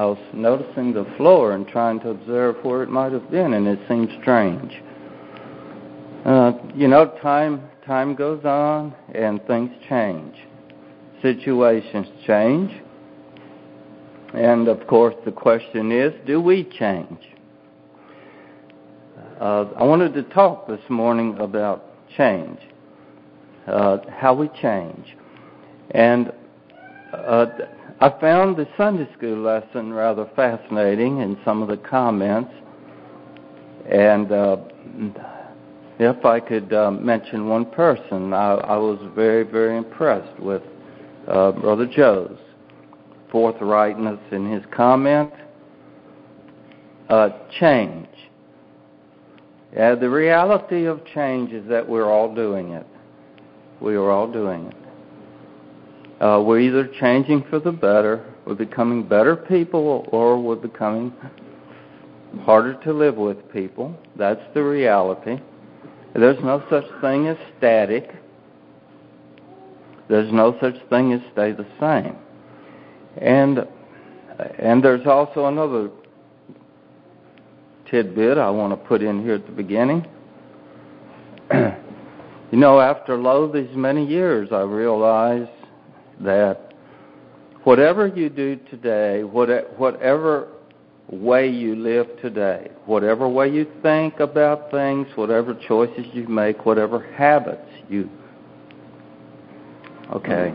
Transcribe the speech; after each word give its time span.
I 0.00 0.04
was 0.06 0.18
noticing 0.32 0.94
the 0.94 1.04
floor 1.18 1.52
and 1.52 1.68
trying 1.68 2.00
to 2.00 2.08
observe 2.08 2.56
where 2.64 2.82
it 2.82 2.88
might 2.88 3.12
have 3.12 3.30
been, 3.30 3.52
and 3.52 3.68
it 3.68 3.78
seemed 3.86 4.08
strange. 4.22 4.72
Uh, 6.24 6.52
you 6.74 6.88
know, 6.88 7.14
time 7.20 7.68
time 7.84 8.14
goes 8.14 8.42
on 8.46 8.94
and 9.14 9.44
things 9.46 9.70
change, 9.90 10.34
situations 11.20 12.06
change, 12.26 12.72
and 14.32 14.68
of 14.68 14.86
course 14.86 15.14
the 15.26 15.32
question 15.32 15.92
is, 15.92 16.14
do 16.26 16.40
we 16.40 16.64
change? 16.64 17.20
Uh, 19.38 19.66
I 19.76 19.84
wanted 19.84 20.14
to 20.14 20.22
talk 20.22 20.66
this 20.66 20.80
morning 20.88 21.36
about 21.40 21.84
change, 22.16 22.58
uh, 23.66 23.98
how 24.08 24.32
we 24.32 24.48
change, 24.62 25.14
and 25.90 26.32
uh, 27.12 27.46
I 28.00 28.08
found 28.20 28.56
the 28.56 28.66
Sunday 28.76 29.08
school 29.16 29.38
lesson 29.38 29.92
rather 29.92 30.28
fascinating 30.34 31.20
in 31.20 31.36
some 31.44 31.62
of 31.62 31.68
the 31.68 31.76
comments. 31.76 32.52
And 33.90 34.30
uh, 34.32 34.56
if 35.98 36.24
I 36.24 36.40
could 36.40 36.72
uh, 36.72 36.90
mention 36.90 37.48
one 37.48 37.66
person, 37.66 38.32
I, 38.32 38.52
I 38.54 38.76
was 38.76 38.98
very, 39.14 39.42
very 39.42 39.76
impressed 39.76 40.38
with 40.40 40.62
uh, 41.28 41.52
Brother 41.52 41.86
Joe's 41.86 42.38
forthrightness 43.30 44.20
in 44.32 44.50
his 44.50 44.62
comment. 44.74 45.32
Uh, 47.08 47.30
change. 47.58 48.06
The 49.72 50.08
reality 50.08 50.86
of 50.86 51.04
change 51.12 51.52
is 51.52 51.68
that 51.68 51.88
we're 51.88 52.10
all 52.10 52.34
doing 52.34 52.70
it. 52.70 52.86
We 53.80 53.94
are 53.94 54.10
all 54.10 54.30
doing 54.30 54.66
it. 54.66 54.79
Uh, 56.20 56.42
we're 56.44 56.60
either 56.60 56.86
changing 57.00 57.42
for 57.48 57.58
the 57.58 57.72
better, 57.72 58.22
we're 58.44 58.54
becoming 58.54 59.02
better 59.02 59.34
people, 59.36 60.06
or 60.12 60.38
we're 60.38 60.54
becoming 60.54 61.12
harder 62.42 62.74
to 62.84 62.92
live 62.92 63.16
with 63.16 63.50
people. 63.52 63.96
That's 64.16 64.42
the 64.52 64.62
reality. 64.62 65.40
There's 66.14 66.38
no 66.42 66.62
such 66.68 66.84
thing 67.00 67.28
as 67.28 67.38
static. 67.56 68.10
There's 70.08 70.30
no 70.32 70.58
such 70.60 70.74
thing 70.90 71.12
as 71.12 71.20
stay 71.32 71.52
the 71.52 71.66
same. 71.80 72.16
And 73.16 73.66
and 74.58 74.82
there's 74.82 75.06
also 75.06 75.46
another 75.46 75.90
tidbit 77.90 78.38
I 78.38 78.50
want 78.50 78.72
to 78.72 78.88
put 78.88 79.02
in 79.02 79.22
here 79.22 79.34
at 79.34 79.46
the 79.46 79.52
beginning. 79.52 80.06
you 81.52 82.58
know, 82.58 82.80
after 82.80 83.16
lo 83.16 83.50
these 83.50 83.74
many 83.76 84.04
years, 84.06 84.48
I 84.52 84.62
realized 84.62 85.50
that 86.24 86.74
whatever 87.64 88.06
you 88.06 88.28
do 88.28 88.56
today, 88.70 89.22
whatever 89.24 90.48
way 91.10 91.48
you 91.48 91.74
live 91.74 92.06
today, 92.20 92.70
whatever 92.86 93.28
way 93.28 93.48
you 93.50 93.66
think 93.82 94.20
about 94.20 94.70
things, 94.70 95.06
whatever 95.16 95.58
choices 95.66 96.06
you 96.12 96.26
make, 96.28 96.64
whatever 96.64 97.00
habits 97.14 97.68
you. 97.88 98.08
Okay. 100.12 100.54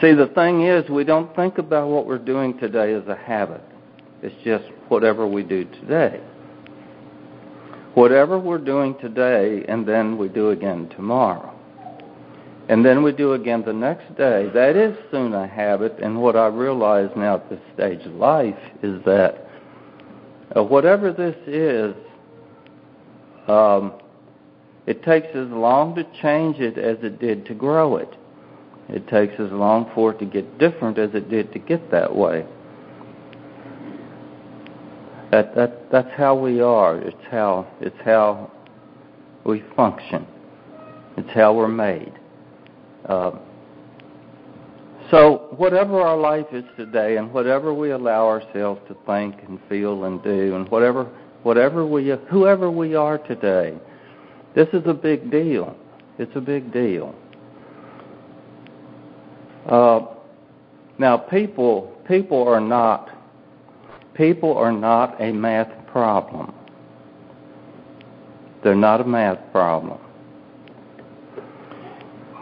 See, 0.00 0.12
the 0.12 0.30
thing 0.34 0.66
is, 0.66 0.88
we 0.90 1.04
don't 1.04 1.34
think 1.36 1.58
about 1.58 1.88
what 1.88 2.06
we're 2.06 2.18
doing 2.18 2.58
today 2.58 2.92
as 2.94 3.06
a 3.06 3.16
habit. 3.16 3.62
It's 4.22 4.34
just 4.44 4.64
whatever 4.88 5.26
we 5.26 5.42
do 5.42 5.64
today. 5.64 6.20
Whatever 7.94 8.38
we're 8.38 8.58
doing 8.58 8.96
today, 9.00 9.64
and 9.68 9.86
then 9.86 10.18
we 10.18 10.28
do 10.28 10.50
again 10.50 10.88
tomorrow 10.96 11.53
and 12.68 12.84
then 12.84 13.02
we 13.02 13.12
do 13.12 13.34
again 13.34 13.62
the 13.64 13.72
next 13.72 14.16
day. 14.16 14.48
That 14.54 14.76
is 14.76 14.96
soon 15.10 15.34
a 15.34 15.46
habit, 15.46 15.98
and 16.02 16.20
what 16.20 16.36
I 16.36 16.46
realize 16.46 17.10
now 17.16 17.36
at 17.36 17.50
this 17.50 17.60
stage 17.74 18.00
of 18.06 18.14
life 18.14 18.58
is 18.82 19.02
that 19.04 19.48
uh, 20.56 20.62
whatever 20.62 21.12
this 21.12 21.36
is, 21.46 21.94
um, 23.48 23.94
it 24.86 25.02
takes 25.02 25.28
as 25.34 25.48
long 25.48 25.94
to 25.96 26.04
change 26.22 26.58
it 26.58 26.78
as 26.78 26.98
it 27.02 27.18
did 27.18 27.44
to 27.46 27.54
grow 27.54 27.96
it. 27.96 28.14
It 28.88 29.08
takes 29.08 29.34
as 29.40 29.50
long 29.50 29.90
for 29.94 30.12
it 30.12 30.18
to 30.18 30.26
get 30.26 30.58
different 30.58 30.98
as 30.98 31.10
it 31.14 31.28
did 31.30 31.52
to 31.52 31.58
get 31.58 31.90
that 31.90 32.14
way. 32.14 32.46
That, 35.30 35.54
that, 35.56 35.90
that's 35.90 36.10
how 36.16 36.34
we 36.34 36.60
are. 36.60 36.98
It's 36.98 37.16
how, 37.30 37.66
it's 37.80 37.96
how 38.04 38.52
we 39.44 39.64
function. 39.74 40.26
It's 41.16 41.30
how 41.30 41.54
we're 41.54 41.68
made. 41.68 42.12
Uh, 43.08 43.32
so, 45.10 45.54
whatever 45.58 46.00
our 46.00 46.16
life 46.16 46.46
is 46.52 46.64
today, 46.76 47.18
and 47.18 47.32
whatever 47.32 47.74
we 47.74 47.90
allow 47.90 48.26
ourselves 48.26 48.80
to 48.88 48.96
think 49.06 49.36
and 49.46 49.60
feel 49.68 50.04
and 50.04 50.22
do, 50.22 50.56
and 50.56 50.68
whatever, 50.70 51.04
whatever 51.42 51.86
we, 51.86 52.12
whoever 52.30 52.70
we 52.70 52.94
are 52.94 53.18
today, 53.18 53.78
this 54.54 54.68
is 54.72 54.82
a 54.86 54.94
big 54.94 55.30
deal. 55.30 55.76
It's 56.18 56.34
a 56.36 56.40
big 56.40 56.72
deal. 56.72 57.14
Uh, 59.66 60.06
now, 60.98 61.16
people, 61.16 61.92
people 62.08 62.46
are 62.46 62.60
not, 62.60 63.10
people 64.14 64.56
are 64.56 64.72
not 64.72 65.20
a 65.20 65.32
math 65.32 65.86
problem. 65.88 66.54
They're 68.62 68.74
not 68.74 69.00
a 69.00 69.04
math 69.04 69.52
problem. 69.52 70.00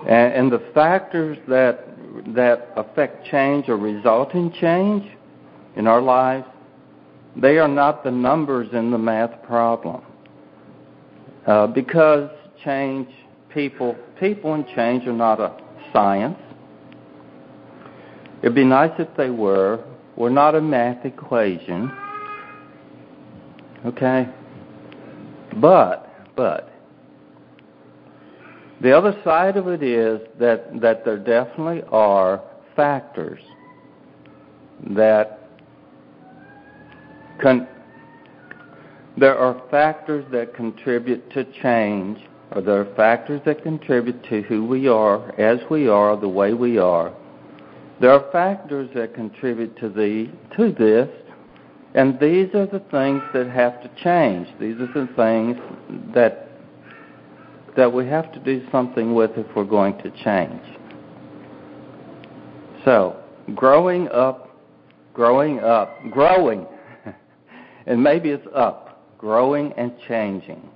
And, 0.08 0.50
the 0.50 0.62
factors 0.74 1.38
that 1.48 1.86
that 2.34 2.72
affect 2.76 3.26
change 3.26 3.68
or 3.68 3.76
result 3.76 4.34
in 4.34 4.52
change 4.60 5.04
in 5.76 5.86
our 5.86 6.02
lives, 6.02 6.46
they 7.36 7.58
are 7.58 7.68
not 7.68 8.04
the 8.04 8.10
numbers 8.10 8.68
in 8.72 8.90
the 8.90 8.98
math 8.98 9.42
problem. 9.42 10.02
Uh, 11.46 11.66
because 11.68 12.30
change, 12.64 13.08
people, 13.48 13.96
people 14.20 14.54
and 14.54 14.66
change 14.74 15.06
are 15.06 15.12
not 15.12 15.40
a 15.40 15.56
science. 15.92 16.38
It'd 18.42 18.54
be 18.54 18.64
nice 18.64 18.92
if 18.98 19.08
they 19.16 19.30
were. 19.30 19.84
We're 20.16 20.30
not 20.30 20.54
a 20.54 20.60
math 20.60 21.04
equation. 21.04 21.90
Okay? 23.86 24.28
But, 25.60 26.08
but, 26.36 26.71
the 28.82 28.96
other 28.96 29.18
side 29.24 29.56
of 29.56 29.68
it 29.68 29.82
is 29.82 30.20
that, 30.38 30.80
that 30.80 31.04
there 31.04 31.18
definitely 31.18 31.82
are 31.90 32.42
factors 32.74 33.40
that 34.90 35.48
con- 37.40 37.68
there 39.16 39.36
are 39.36 39.62
factors 39.70 40.24
that 40.32 40.54
contribute 40.54 41.30
to 41.32 41.44
change, 41.62 42.18
or 42.52 42.62
there 42.62 42.80
are 42.80 42.94
factors 42.94 43.40
that 43.44 43.62
contribute 43.62 44.22
to 44.24 44.42
who 44.42 44.64
we 44.64 44.88
are, 44.88 45.38
as 45.38 45.60
we 45.70 45.86
are, 45.86 46.16
the 46.16 46.28
way 46.28 46.54
we 46.54 46.78
are. 46.78 47.12
There 48.00 48.10
are 48.10 48.32
factors 48.32 48.88
that 48.94 49.14
contribute 49.14 49.76
to 49.78 49.88
the 49.88 50.30
to 50.56 50.72
this, 50.72 51.08
and 51.94 52.18
these 52.18 52.54
are 52.54 52.66
the 52.66 52.82
things 52.90 53.22
that 53.34 53.48
have 53.50 53.82
to 53.82 53.90
change. 54.02 54.48
These 54.58 54.76
are 54.80 54.92
the 54.92 55.08
things 55.14 55.58
that 56.14 56.51
that 57.76 57.92
we 57.92 58.06
have 58.06 58.32
to 58.32 58.38
do 58.40 58.66
something 58.70 59.14
with 59.14 59.30
if 59.36 59.46
we're 59.56 59.64
going 59.64 59.96
to 59.98 60.10
change. 60.24 60.60
So, 62.84 63.16
growing 63.54 64.08
up, 64.08 64.58
growing 65.14 65.60
up, 65.60 65.96
growing, 66.10 66.66
and 67.86 68.02
maybe 68.02 68.30
it's 68.30 68.46
up, 68.54 69.18
growing 69.18 69.72
and 69.76 69.92
changing. 70.08 70.68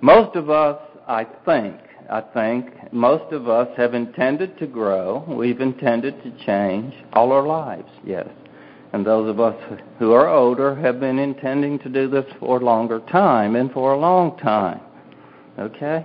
Most 0.00 0.36
of 0.36 0.48
us, 0.48 0.80
I 1.08 1.24
think, 1.44 1.76
I 2.10 2.20
think, 2.20 2.92
most 2.92 3.32
of 3.32 3.48
us 3.48 3.68
have 3.76 3.94
intended 3.94 4.58
to 4.58 4.66
grow. 4.66 5.24
We've 5.28 5.60
intended 5.60 6.22
to 6.22 6.46
change 6.46 6.94
all 7.12 7.32
our 7.32 7.46
lives, 7.46 7.90
yes. 8.04 8.28
And 8.92 9.04
those 9.04 9.28
of 9.28 9.40
us 9.40 9.56
who 9.98 10.12
are 10.12 10.28
older 10.28 10.74
have 10.76 11.00
been 11.00 11.18
intending 11.18 11.78
to 11.80 11.88
do 11.88 12.08
this 12.08 12.24
for 12.40 12.58
a 12.58 12.64
longer 12.64 13.00
time 13.10 13.56
and 13.56 13.70
for 13.72 13.92
a 13.92 13.98
long 13.98 14.38
time. 14.38 14.80
Okay? 15.58 16.04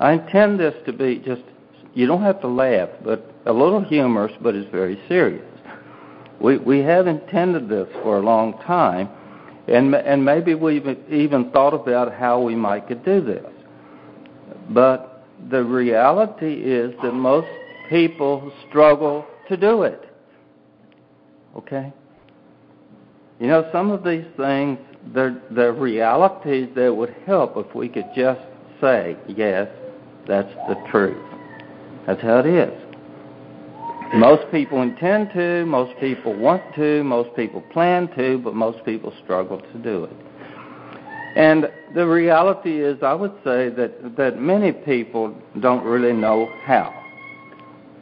I 0.00 0.12
intend 0.12 0.58
this 0.58 0.74
to 0.86 0.92
be 0.92 1.22
just, 1.24 1.42
you 1.94 2.06
don't 2.06 2.22
have 2.22 2.40
to 2.40 2.48
laugh, 2.48 2.88
but 3.04 3.30
a 3.46 3.52
little 3.52 3.82
humorous, 3.82 4.32
but 4.40 4.54
it's 4.54 4.70
very 4.70 5.00
serious. 5.08 5.46
We, 6.40 6.58
we 6.58 6.78
have 6.80 7.06
intended 7.06 7.68
this 7.68 7.88
for 8.02 8.18
a 8.18 8.20
long 8.20 8.58
time, 8.66 9.08
and, 9.68 9.94
and 9.94 10.24
maybe 10.24 10.54
we've 10.54 10.86
even 11.10 11.50
thought 11.50 11.74
about 11.74 12.12
how 12.12 12.40
we 12.40 12.56
might 12.56 12.88
could 12.88 13.04
do 13.04 13.20
this. 13.20 13.46
But 14.70 15.24
the 15.50 15.62
reality 15.62 16.54
is 16.64 16.94
that 17.02 17.12
most 17.12 17.48
people 17.88 18.52
struggle 18.68 19.26
to 19.48 19.56
do 19.56 19.82
it. 19.82 20.02
Okay? 21.56 21.92
You 23.38 23.48
know, 23.48 23.68
some 23.72 23.90
of 23.90 24.02
these 24.02 24.24
things, 24.36 24.78
they're, 25.14 25.40
they're 25.50 25.72
realities 25.72 26.68
that 26.74 26.94
would 26.94 27.14
help 27.26 27.56
if 27.56 27.74
we 27.74 27.88
could 27.88 28.06
just 28.16 28.40
say, 28.82 29.16
yes, 29.28 29.68
that's 30.28 30.52
the 30.68 30.74
truth. 30.90 31.16
That's 32.06 32.20
how 32.20 32.40
it 32.40 32.46
is. 32.46 32.72
Most 34.14 34.42
people 34.52 34.82
intend 34.82 35.30
to, 35.32 35.64
most 35.64 35.98
people 35.98 36.36
want 36.36 36.62
to, 36.74 37.02
most 37.02 37.34
people 37.34 37.62
plan 37.72 38.08
to, 38.14 38.38
but 38.44 38.54
most 38.54 38.84
people 38.84 39.10
struggle 39.24 39.58
to 39.58 39.78
do 39.78 40.04
it. 40.04 40.16
And 41.34 41.70
the 41.94 42.06
reality 42.06 42.82
is, 42.82 43.02
I 43.02 43.14
would 43.14 43.32
say 43.42 43.70
that, 43.70 44.16
that 44.18 44.38
many 44.38 44.72
people 44.72 45.34
don't 45.60 45.82
really 45.82 46.12
know 46.12 46.52
how. 46.64 46.92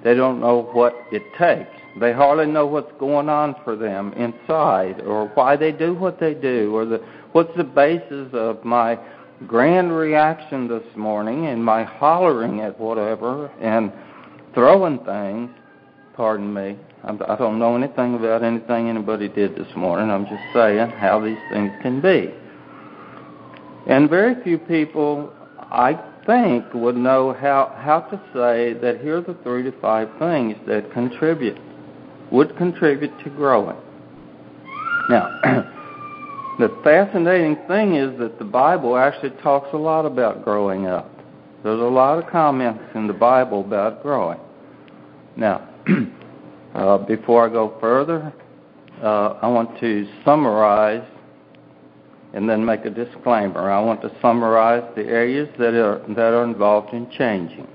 They 0.03 0.15
don't 0.15 0.41
know 0.41 0.69
what 0.73 0.95
it 1.13 1.23
takes. 1.39 1.71
They 2.01 2.13
hardly 2.13 2.47
know 2.47 2.67
what's 2.67 2.91
going 2.99 3.29
on 3.29 3.55
for 3.63 3.77
them 3.77 4.13
inside 4.15 5.03
or 5.03 5.29
why 5.35 5.57
they 5.57 5.71
do 5.71 5.95
what 5.95 6.19
they 6.19 6.35
do 6.35 6.75
or 6.75 6.87
the, 6.87 6.99
what's 7.33 7.55
the 7.57 7.65
basis 7.65 8.29
of 8.33 8.65
my 8.65 8.99
grand 9.47 9.97
reaction 9.97 10.69
this 10.69 10.85
morning 10.97 11.47
and 11.47 11.65
my 11.65 11.83
hollering 11.85 12.61
at 12.61 12.79
whatever 12.79 13.47
and 13.61 13.93
throwing 14.55 14.99
things. 15.05 15.51
Pardon 16.15 16.53
me. 16.53 16.77
I 17.03 17.37
don't 17.37 17.59
know 17.59 17.77
anything 17.77 18.15
about 18.15 18.43
anything 18.43 18.91
anybody 18.91 19.29
did 19.29 19.57
this 19.57 19.75
morning. 19.75 20.11
I'm 20.11 20.27
just 20.27 20.43
saying 20.53 20.91
how 20.91 21.19
these 21.25 21.39
things 21.51 21.73
can 21.81 22.03
be. 22.03 22.35
And 23.87 24.11
very 24.11 24.43
few 24.43 24.59
people, 24.59 25.33
I 25.59 25.99
think, 26.27 26.75
would 26.75 26.97
know 26.97 27.33
how, 27.33 27.75
how 27.79 28.01
to 28.01 28.17
say 28.35 28.75
that 28.83 29.01
here 29.01 29.17
are 29.17 29.23
the 29.23 29.37
three 29.43 29.63
to 29.63 29.73
five 29.81 30.11
things 30.19 30.57
that 30.67 30.93
contribute, 30.93 31.59
would 32.31 32.55
contribute 32.59 33.13
to 33.25 33.31
growing. 33.31 33.79
Now, 35.09 35.41
the 36.61 36.81
fascinating 36.85 37.57
thing 37.67 37.97
is 37.97 38.19
that 38.19 38.39
the 38.39 38.45
Bible 38.45 38.97
actually 38.97 39.31
talks 39.43 39.69
a 39.73 39.77
lot 39.77 40.05
about 40.05 40.45
growing 40.45 40.87
up. 40.87 41.11
There's 41.63 41.81
a 41.81 41.85
lot 41.85 42.23
of 42.23 42.31
comments 42.31 42.83
in 42.95 43.07
the 43.07 43.13
Bible 43.13 43.61
about 43.61 44.03
growing. 44.03 44.41
Now, 45.37 45.69
uh, 46.75 46.99
before 46.99 47.49
I 47.49 47.53
go 47.53 47.77
further, 47.81 48.33
uh, 49.03 49.39
I 49.43 49.49
want 49.49 49.79
to 49.81 50.07
summarize 50.25 51.07
and 52.33 52.49
then 52.49 52.65
make 52.65 52.85
a 52.85 52.91
disclaimer. 52.91 53.71
I 53.71 53.81
want 53.81 54.03
to 54.03 54.13
summarize 54.23 54.85
the 54.95 55.03
areas 55.03 55.49
that 55.59 55.75
are 55.75 56.03
that 56.15 56.33
are 56.33 56.45
involved 56.45 56.95
in 56.95 57.11
changing. 57.11 57.67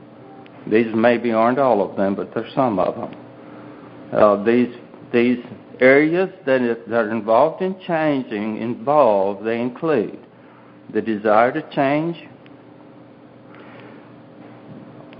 These 0.72 0.88
maybe 0.96 1.32
aren't 1.32 1.60
all 1.60 1.88
of 1.88 1.98
them, 1.98 2.16
but 2.16 2.34
there's 2.34 2.54
some 2.56 2.80
of 2.80 2.96
them. 2.96 3.16
Uh, 4.14 4.44
these 4.44 4.74
these 5.12 5.44
areas 5.82 6.30
that, 6.46 6.62
are 6.92 7.12
involved 7.12 7.62
in 7.62 7.76
changing 7.88 8.58
involve 8.58 9.44
they 9.44 9.60
include 9.60 10.20
the 10.94 11.02
desire 11.02 11.52
to 11.52 11.62
change, 11.74 12.16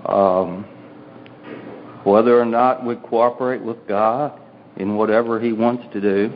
um, 0.06 0.64
whether 2.04 2.40
or 2.40 2.46
not 2.46 2.86
we 2.86 2.96
cooperate 2.96 3.62
with 3.62 3.88
God 3.88 4.40
in 4.78 4.96
whatever 4.96 5.40
He 5.40 5.54
wants 5.54 5.84
to 5.94 6.02
do. 6.02 6.34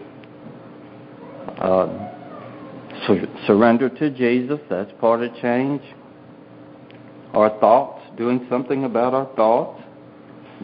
Uh, 1.59 2.09
surrender 3.45 3.89
to 3.89 4.09
Jesus, 4.09 4.59
that's 4.69 4.91
part 4.99 5.21
of 5.21 5.33
change. 5.41 5.81
Our 7.33 7.49
thoughts, 7.59 8.01
doing 8.17 8.47
something 8.49 8.85
about 8.85 9.13
our 9.13 9.29
thoughts, 9.35 9.83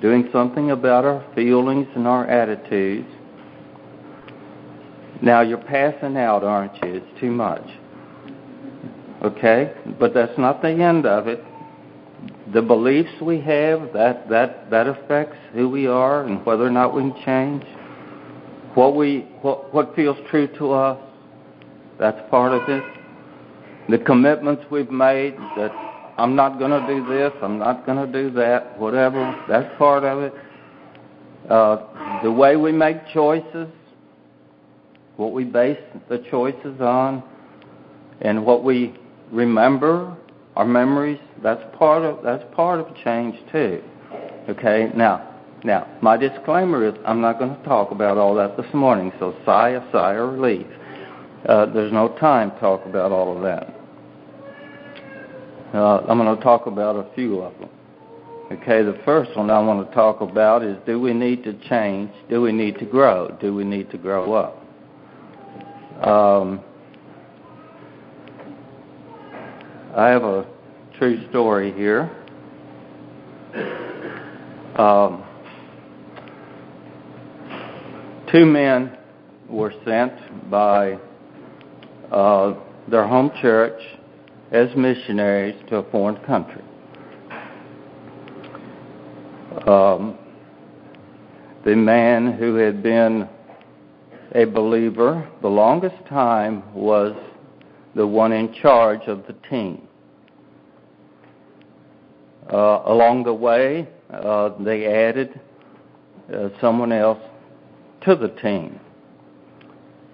doing 0.01 0.30
something 0.31 0.72
about 0.72 1.06
our 1.06 1.25
feelings 1.36 1.88
and 1.96 2.08
our 2.08 2.28
attitudes. 2.28 3.08
Now 5.21 5.41
you're 5.41 5.57
passing 5.57 6.17
out, 6.17 6.44
aren't 6.44 6.75
you? 6.83 6.95
It's 6.95 7.19
too 7.19 7.31
much. 7.31 7.67
Okay? 9.23 9.73
But 10.00 10.13
that's 10.13 10.38
not 10.38 10.62
the 10.62 10.69
end 10.69 11.06
of 11.06 11.27
it. 11.27 11.44
The 12.53 12.62
beliefs 12.62 13.21
we 13.21 13.39
have, 13.41 13.91
that, 13.94 14.29
that, 14.29 14.69
that 14.69 14.88
affects 14.88 15.38
who 15.53 15.69
we 15.69 15.88
are 15.88 16.25
and 16.25 16.45
whether 16.45 16.65
or 16.65 16.69
not 16.69 16.94
we 16.94 17.01
can 17.01 17.15
change. 17.25 17.63
What 18.75 18.95
we 18.95 19.21
what 19.41 19.73
what 19.73 19.95
feels 19.95 20.17
true 20.29 20.47
to 20.57 20.73
us 20.73 21.00
that's 22.00 22.19
part 22.29 22.51
of 22.51 22.67
it. 22.67 22.83
The 23.89 23.97
commitments 24.00 24.63
we've 24.69 24.91
made 24.91 25.38
that 25.56 25.71
I'm 26.17 26.35
not 26.35 26.59
going 26.59 26.71
to 26.71 26.88
do 26.88 27.06
this, 27.07 27.31
I'm 27.41 27.57
not 27.57 27.85
going 27.85 28.06
to 28.06 28.12
do 28.12 28.31
that, 28.35 28.77
whatever, 28.79 29.44
that's 29.47 29.77
part 29.77 30.03
of 30.03 30.23
it. 30.23 30.33
Uh, 31.50 32.21
the 32.23 32.31
way 32.31 32.56
we 32.56 32.71
make 32.71 32.97
choices, 33.13 33.67
what 35.17 35.31
we 35.31 35.44
base 35.44 35.79
the 36.09 36.19
choices 36.29 36.79
on, 36.81 37.23
and 38.21 38.45
what 38.45 38.63
we 38.63 38.95
remember, 39.31 40.15
our 40.56 40.65
memories, 40.65 41.19
that's 41.44 41.62
part 41.77 42.03
of 42.03 42.23
that's 42.23 42.44
part 42.56 42.79
of 42.79 42.88
change 43.03 43.35
too. 43.51 43.81
Okay, 44.50 44.91
now 44.95 45.35
now 45.63 45.88
my 46.01 46.17
disclaimer 46.17 46.88
is 46.88 46.94
I'm 47.06 47.21
not 47.21 47.39
going 47.39 47.56
to 47.56 47.63
talk 47.63 47.91
about 47.91 48.17
all 48.17 48.35
that 48.35 48.57
this 48.57 48.71
morning, 48.73 49.12
so 49.19 49.35
sigh 49.45 49.69
a 49.69 49.91
sigh 49.91 50.13
of 50.13 50.33
relief. 50.33 50.67
Uh, 51.47 51.65
there's 51.67 51.94
no 51.94 52.09
time 52.19 52.51
to 52.51 52.59
talk 52.59 52.85
about 52.85 53.12
all 53.12 53.35
of 53.35 53.44
that. 53.44 53.75
Uh, 55.73 56.06
I'm 56.07 56.17
going 56.17 56.35
to 56.35 56.44
talk 56.44 56.67
about 56.67 56.95
a 56.95 57.13
few 57.15 57.41
of 57.41 57.57
them. 57.59 57.69
Okay, 58.51 58.83
the 58.83 59.00
first 59.03 59.35
one 59.35 59.50
I 59.50 59.59
want 59.59 59.88
to 59.88 59.95
talk 59.95 60.21
about 60.21 60.63
is 60.63 60.77
do 60.85 61.00
we 61.00 61.13
need 61.13 61.44
to 61.44 61.53
change? 61.67 62.12
Do 62.29 62.41
we 62.41 62.51
need 62.51 62.77
to 62.79 62.85
grow? 62.85 63.35
Do 63.41 63.53
we 63.53 63.63
need 63.63 63.89
to 63.91 63.97
grow 63.97 64.33
up? 64.33 64.64
Um, 66.01 66.62
I 69.95 70.09
have 70.09 70.24
a 70.24 70.45
true 70.97 71.27
story 71.30 71.71
here. 71.71 72.12
Um, 74.77 75.24
two 78.31 78.45
men 78.45 78.97
were 79.47 79.74
sent 79.86 80.51
by 80.51 81.00
uh, 82.12 82.56
their 82.89 83.07
home 83.07 83.31
church 83.41 83.81
as 84.51 84.68
missionaries 84.75 85.56
to 85.69 85.77
a 85.77 85.91
foreign 85.91 86.18
country. 86.25 86.62
Um, 89.65 90.18
the 91.63 91.75
man 91.75 92.33
who 92.33 92.56
had 92.56 92.83
been 92.83 93.30
a 94.36 94.44
believer 94.44 95.28
the 95.42 95.48
longest 95.48 95.96
time 96.10 96.62
was 96.76 97.16
the 97.96 98.06
one 98.06 98.34
in 98.34 98.54
charge 98.62 99.08
of 99.08 99.26
the 99.28 99.36
team. 99.50 99.88
Uh, 102.52 102.84
along 102.86 103.24
the 103.24 103.34
way, 103.34 103.88
uh, 104.14 104.50
they 104.60 104.86
added 104.86 105.40
uh, 106.32 106.50
someone 106.60 106.92
else 106.92 107.20
to 108.02 108.16
the 108.16 108.28
team. 108.42 108.80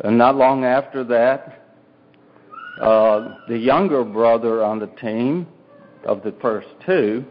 And 0.03 0.17
not 0.19 0.35
long 0.35 0.65
after 0.65 1.03
that, 1.05 1.65
uh, 2.79 3.37
the 3.47 3.57
younger 3.57 4.03
brother 4.03 4.63
on 4.63 4.77
the 4.77 4.87
team 5.01 5.47
of 6.05 6.21
the 6.23 6.33
first 6.41 6.67
two, 6.85 7.25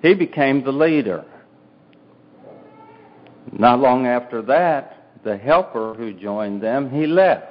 he 0.00 0.14
became 0.14 0.64
the 0.64 0.72
leader. 0.72 1.24
Not 3.52 3.80
long 3.80 4.06
after 4.06 4.40
that, 4.42 4.99
the 5.24 5.36
helper 5.36 5.94
who 5.94 6.12
joined 6.12 6.62
them, 6.62 6.90
he 6.90 7.06
left. 7.06 7.46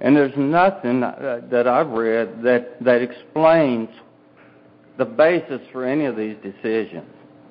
And 0.00 0.16
there's 0.16 0.36
nothing 0.36 1.02
uh, 1.02 1.40
that 1.50 1.66
I've 1.66 1.88
read 1.88 2.42
that, 2.42 2.82
that 2.82 3.02
explains 3.02 3.88
the 4.96 5.04
basis 5.04 5.60
for 5.72 5.84
any 5.84 6.04
of 6.04 6.16
these 6.16 6.36
decisions. 6.42 7.06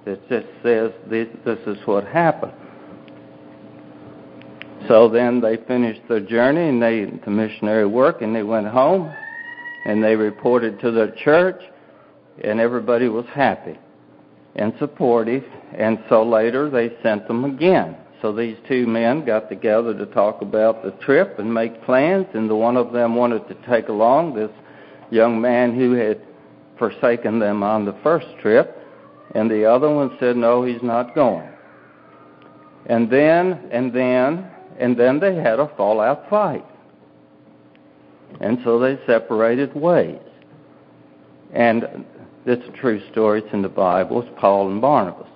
It 0.05 0.21
just 0.29 0.47
says 0.63 0.91
this, 1.09 1.27
this 1.43 1.59
is 1.67 1.77
what 1.85 2.05
happened. 2.05 2.53
So 4.87 5.09
then 5.09 5.41
they 5.41 5.57
finished 5.57 6.01
their 6.07 6.21
journey 6.21 6.69
and 6.69 6.81
they 6.81 7.05
the 7.25 7.31
missionary 7.31 7.85
work 7.85 8.21
and 8.21 8.33
they 8.33 8.43
went 8.43 8.67
home 8.67 9.13
and 9.85 10.01
they 10.01 10.15
reported 10.15 10.79
to 10.79 10.91
the 10.91 11.13
church 11.23 11.61
and 12.41 12.59
everybody 12.61 13.09
was 13.09 13.25
happy 13.33 13.77
and 14.55 14.73
supportive 14.79 15.43
and 15.75 15.99
so 16.09 16.23
later 16.23 16.69
they 16.69 16.91
sent 17.03 17.27
them 17.27 17.45
again. 17.45 17.97
So 18.21 18.33
these 18.33 18.57
two 18.67 18.87
men 18.87 19.25
got 19.25 19.49
together 19.49 19.93
to 19.93 20.05
talk 20.07 20.41
about 20.41 20.83
the 20.83 20.91
trip 21.03 21.37
and 21.39 21.53
make 21.53 21.83
plans 21.83 22.25
and 22.33 22.49
the 22.49 22.55
one 22.55 22.77
of 22.77 22.91
them 22.91 23.15
wanted 23.15 23.47
to 23.47 23.55
take 23.69 23.89
along 23.89 24.33
this 24.33 24.49
young 25.11 25.39
man 25.39 25.75
who 25.75 25.93
had 25.93 26.21
forsaken 26.79 27.39
them 27.39 27.63
on 27.63 27.85
the 27.85 27.95
first 28.03 28.27
trip 28.41 28.77
and 29.35 29.49
the 29.51 29.65
other 29.65 29.93
one 29.93 30.15
said 30.19 30.35
no 30.35 30.63
he's 30.63 30.81
not 30.81 31.13
going. 31.13 31.49
And 32.87 33.09
then 33.09 33.69
and 33.71 33.93
then 33.93 34.49
and 34.79 34.97
then 34.97 35.19
they 35.19 35.35
had 35.35 35.59
a 35.59 35.71
fallout 35.75 36.29
fight. 36.29 36.65
And 38.39 38.59
so 38.63 38.79
they 38.79 38.99
separated 39.05 39.75
ways. 39.75 40.19
And 41.53 42.05
it's 42.45 42.67
a 42.67 42.77
true 42.77 43.01
story. 43.11 43.41
It's 43.41 43.53
in 43.53 43.61
the 43.61 43.69
Bible. 43.69 44.21
It's 44.21 44.31
Paul 44.39 44.71
and 44.71 44.81
Barnabas. 44.81 45.27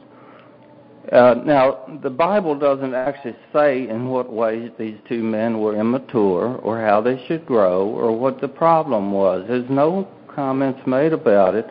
Uh, 1.12 1.36
now, 1.46 2.00
the 2.04 2.10
Bible 2.10 2.58
doesn't 2.58 2.94
actually 2.94 3.36
say 3.52 3.90
in 3.90 4.08
what 4.08 4.32
ways 4.32 4.72
these 4.80 4.98
two 5.10 5.22
men 5.22 5.60
were 5.60 5.76
immature 5.76 6.56
or 6.64 6.80
how 6.80 7.02
they 7.02 7.22
should 7.28 7.46
grow 7.46 7.86
or 7.86 8.18
what 8.18 8.40
the 8.40 8.48
problem 8.48 9.12
was. 9.12 9.44
There's 9.48 9.70
no 9.70 10.08
comments 10.34 10.80
made 10.88 11.12
about 11.12 11.54
it. 11.56 11.68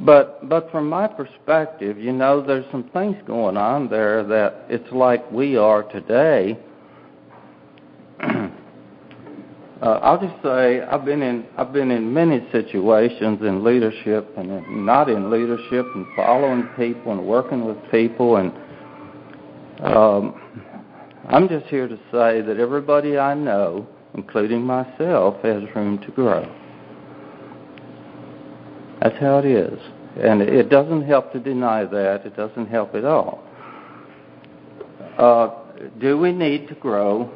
But 0.00 0.48
but 0.48 0.70
from 0.72 0.88
my 0.88 1.06
perspective, 1.06 1.98
you 1.98 2.12
know, 2.12 2.44
there's 2.44 2.64
some 2.72 2.84
things 2.92 3.16
going 3.26 3.56
on 3.56 3.88
there 3.88 4.24
that 4.24 4.64
it's 4.68 4.90
like 4.92 5.30
we 5.30 5.56
are 5.56 5.84
today. 5.84 6.58
uh, 8.20 8.48
I'll 9.82 10.20
just 10.20 10.42
say 10.42 10.82
I've 10.82 11.04
been 11.04 11.22
in 11.22 11.46
I've 11.56 11.72
been 11.72 11.90
in 11.90 12.12
many 12.12 12.46
situations 12.52 13.40
in 13.40 13.64
leadership 13.64 14.30
and 14.36 14.50
in, 14.50 14.84
not 14.84 15.08
in 15.08 15.30
leadership 15.30 15.86
and 15.94 16.06
following 16.14 16.68
people 16.76 17.12
and 17.12 17.26
working 17.26 17.64
with 17.64 17.78
people 17.90 18.36
and 18.36 18.52
um, 19.82 20.40
I'm 21.28 21.48
just 21.48 21.66
here 21.66 21.88
to 21.88 21.96
say 22.12 22.42
that 22.42 22.56
everybody 22.58 23.16
I 23.16 23.34
know, 23.34 23.86
including 24.14 24.62
myself, 24.62 25.36
has 25.42 25.62
room 25.74 25.98
to 26.04 26.10
grow. 26.10 26.44
That's 29.00 29.16
how 29.18 29.38
it 29.38 29.46
is. 29.46 29.78
And 30.20 30.42
it 30.42 30.68
doesn't 30.68 31.06
help 31.06 31.32
to 31.32 31.40
deny 31.40 31.84
that. 31.84 32.26
It 32.26 32.36
doesn't 32.36 32.66
help 32.66 32.94
at 32.94 33.04
all. 33.04 33.42
Uh, 35.16 35.50
do 36.00 36.18
we 36.18 36.32
need 36.32 36.68
to 36.68 36.74
grow? 36.74 37.30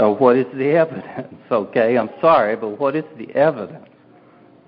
Uh, 0.00 0.10
what 0.10 0.36
is 0.36 0.46
the 0.54 0.70
evidence? 0.70 1.28
Okay, 1.50 1.98
I'm 1.98 2.08
sorry, 2.22 2.56
but 2.56 2.80
what 2.80 2.96
is 2.96 3.04
the 3.18 3.30
evidence? 3.34 3.86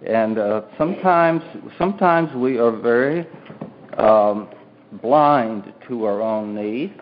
And 0.06 0.38
uh, 0.38 0.62
sometimes, 0.76 1.42
sometimes 1.78 2.34
we 2.36 2.58
are 2.58 2.70
very 2.70 3.26
um, 3.96 4.50
blind 5.00 5.72
to 5.88 6.04
our 6.04 6.20
own 6.20 6.54
needs. 6.54 6.92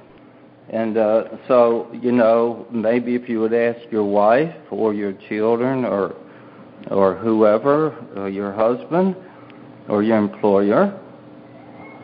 And 0.68 0.96
uh, 0.96 1.24
so, 1.48 1.90
you 2.00 2.12
know, 2.12 2.64
maybe 2.70 3.16
if 3.16 3.28
you 3.28 3.40
would 3.40 3.52
ask 3.52 3.80
your 3.90 4.04
wife 4.04 4.54
or 4.70 4.94
your 4.94 5.14
children 5.28 5.84
or 5.84 6.14
or 6.90 7.16
whoever, 7.16 7.90
or 8.16 8.28
your 8.28 8.52
husband, 8.52 9.16
or 9.88 10.02
your 10.02 10.18
employer, 10.18 10.98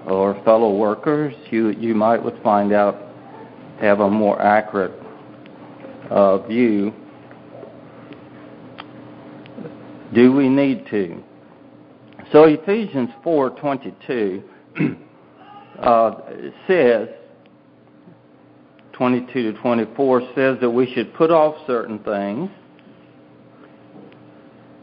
or 0.07 0.41
fellow 0.45 0.75
workers, 0.77 1.35
you 1.51 1.71
you 1.71 1.95
might 1.95 2.23
would 2.23 2.41
find 2.43 2.73
out 2.73 2.97
have 3.81 4.01
a 4.01 4.11
more 4.11 4.41
accurate 4.43 4.93
uh, 6.11 6.39
view. 6.47 6.93
Do 10.15 10.33
we 10.33 10.49
need 10.49 10.87
to? 10.91 11.23
So 12.33 12.45
Ephesians 12.45 13.11
4:22 13.25 14.43
uh, 15.79 16.15
says 16.67 17.09
22 18.93 19.53
to 19.53 19.59
24 19.61 20.21
says 20.35 20.57
that 20.61 20.71
we 20.71 20.93
should 20.93 21.15
put 21.15 21.31
off 21.31 21.55
certain 21.67 21.99
things 22.01 22.51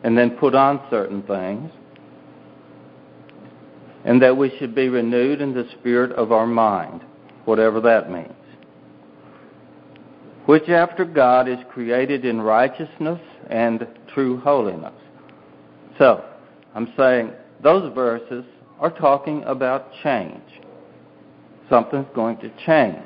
and 0.05 0.15
then 0.15 0.29
put 0.37 0.53
on 0.53 0.79
certain 0.91 1.23
things, 1.23 1.71
and 4.05 4.21
that 4.21 4.37
we 4.37 4.55
should 4.59 4.75
be 4.75 4.87
renewed 4.87 5.41
in 5.41 5.51
the 5.51 5.67
spirit 5.79 6.11
of 6.11 6.31
our 6.31 6.45
mind, 6.45 7.01
whatever 7.45 7.81
that 7.81 8.11
means. 8.11 8.31
Which 10.45 10.69
after 10.69 11.05
God 11.05 11.47
is 11.47 11.57
created 11.71 12.25
in 12.25 12.41
righteousness 12.41 13.19
and 13.49 13.87
true 14.13 14.39
holiness. 14.39 14.93
So, 15.97 16.23
I'm 16.73 16.91
saying 16.97 17.31
those 17.63 17.93
verses 17.93 18.45
are 18.79 18.91
talking 18.91 19.43
about 19.45 19.91
change. 20.03 20.41
Something's 21.69 22.07
going 22.13 22.37
to 22.37 22.51
change. 22.65 22.99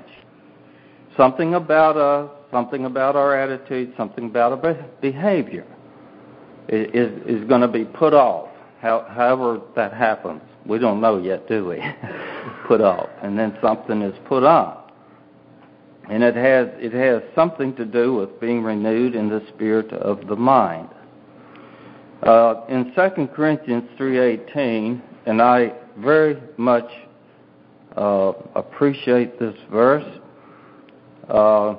Something 1.16 1.54
about 1.54 1.98
us, 1.98 2.30
something 2.52 2.86
about 2.86 3.16
our 3.16 3.38
attitude, 3.38 3.94
something 3.96 4.26
about 4.26 4.64
our 4.64 4.74
behavior 5.02 5.66
is, 6.68 7.12
is 7.26 7.48
going 7.48 7.62
to 7.62 7.68
be 7.68 7.86
put 7.86 8.14
off. 8.14 8.50
How, 8.82 9.06
however 9.10 9.62
that 9.76 9.94
happens, 9.94 10.42
we 10.66 10.80
don't 10.80 11.02
know 11.02 11.18
yet, 11.18 11.48
do 11.48 11.68
we? 11.68 11.84
put 12.68 12.82
off, 12.82 13.10
and 13.22 13.38
then 13.38 13.58
something 13.62 14.02
is 14.02 14.18
put 14.28 14.44
on, 14.44 14.78
and 16.10 16.24
it 16.24 16.36
has 16.36 16.68
it 16.78 16.94
has 16.94 17.22
something 17.36 17.76
to 17.76 17.86
do 17.86 18.16
with 18.16 18.40
being 18.40 18.64
renewed 18.64 19.16
in 19.16 19.30
the 19.30 19.42
spirit 19.50 19.92
of 19.94 20.28
the 20.28 20.36
mind. 20.36 20.90
Uh, 22.24 22.66
in 22.68 22.92
2 22.96 23.28
Corinthians 23.36 23.84
3:18, 23.98 25.02
and 25.26 25.42
I 25.42 25.74
very 25.98 26.38
much 26.58 26.90
uh, 27.96 28.34
appreciate 28.56 29.40
this 29.40 29.56
verse. 29.72 30.20
Uh, 31.30 31.76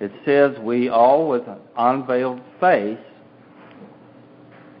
it 0.00 0.12
says, 0.24 0.58
"We 0.60 0.88
all 0.88 1.28
with 1.28 1.46
an 1.48 1.58
unveiled 1.76 2.40
face 2.60 2.98